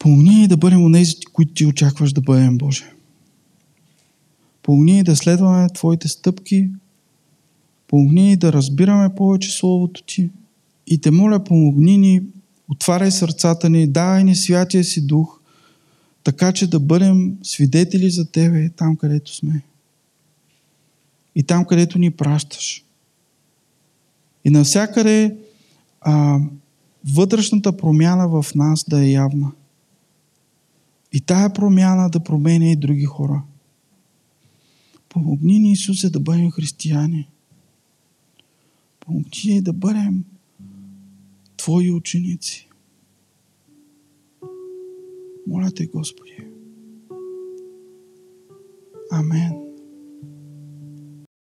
Помогни 0.00 0.34
ни 0.34 0.48
да 0.48 0.56
бъдем 0.56 0.84
онези, 0.84 1.14
които 1.32 1.52
ти 1.52 1.66
очакваш 1.66 2.12
да 2.12 2.20
бъдем, 2.20 2.58
Боже. 2.58 2.92
Помогни 4.62 4.92
ни 4.92 5.02
да 5.02 5.16
следваме 5.16 5.68
Твоите 5.68 6.08
стъпки. 6.08 6.68
Помогни 7.88 8.22
ни 8.22 8.36
да 8.36 8.52
разбираме 8.52 9.14
повече 9.14 9.50
Словото 9.50 10.02
Ти. 10.02 10.30
И 10.86 11.00
те 11.00 11.10
моля, 11.10 11.44
помогни 11.44 11.98
ни, 11.98 12.22
отваряй 12.68 13.10
сърцата 13.10 13.70
ни, 13.70 13.86
давай 13.86 14.24
ни 14.24 14.36
святия 14.36 14.84
си 14.84 15.06
дух, 15.06 15.40
така 16.24 16.52
че 16.52 16.70
да 16.70 16.80
бъдем 16.80 17.38
свидетели 17.42 18.10
за 18.10 18.30
Тебе 18.30 18.70
там, 18.70 18.96
където 18.96 19.34
сме. 19.34 19.62
И 21.34 21.42
там, 21.42 21.64
където 21.64 21.98
ни 21.98 22.10
пращаш. 22.10 22.84
И 24.44 24.50
навсякъде 24.50 25.36
а, 26.00 26.38
вътрешната 27.14 27.76
промяна 27.76 28.28
в 28.28 28.46
нас 28.54 28.84
да 28.88 29.04
е 29.04 29.10
явна. 29.10 29.50
И 31.12 31.20
тая 31.20 31.52
промяна 31.52 32.10
да 32.10 32.20
променя 32.20 32.70
и 32.70 32.76
други 32.76 33.04
хора. 33.04 33.42
Помогни 35.08 35.58
ни, 35.58 35.72
Исусе, 35.72 36.10
да 36.10 36.20
бъдем 36.20 36.50
християни. 36.50 37.28
Помогни 39.00 39.54
ни 39.54 39.62
да 39.62 39.72
бъдем 39.72 40.24
Твои 41.56 41.90
ученици. 41.90 42.68
Моля 45.46 45.70
те, 45.70 45.86
Господи. 45.86 46.46
Амен. 49.12 49.69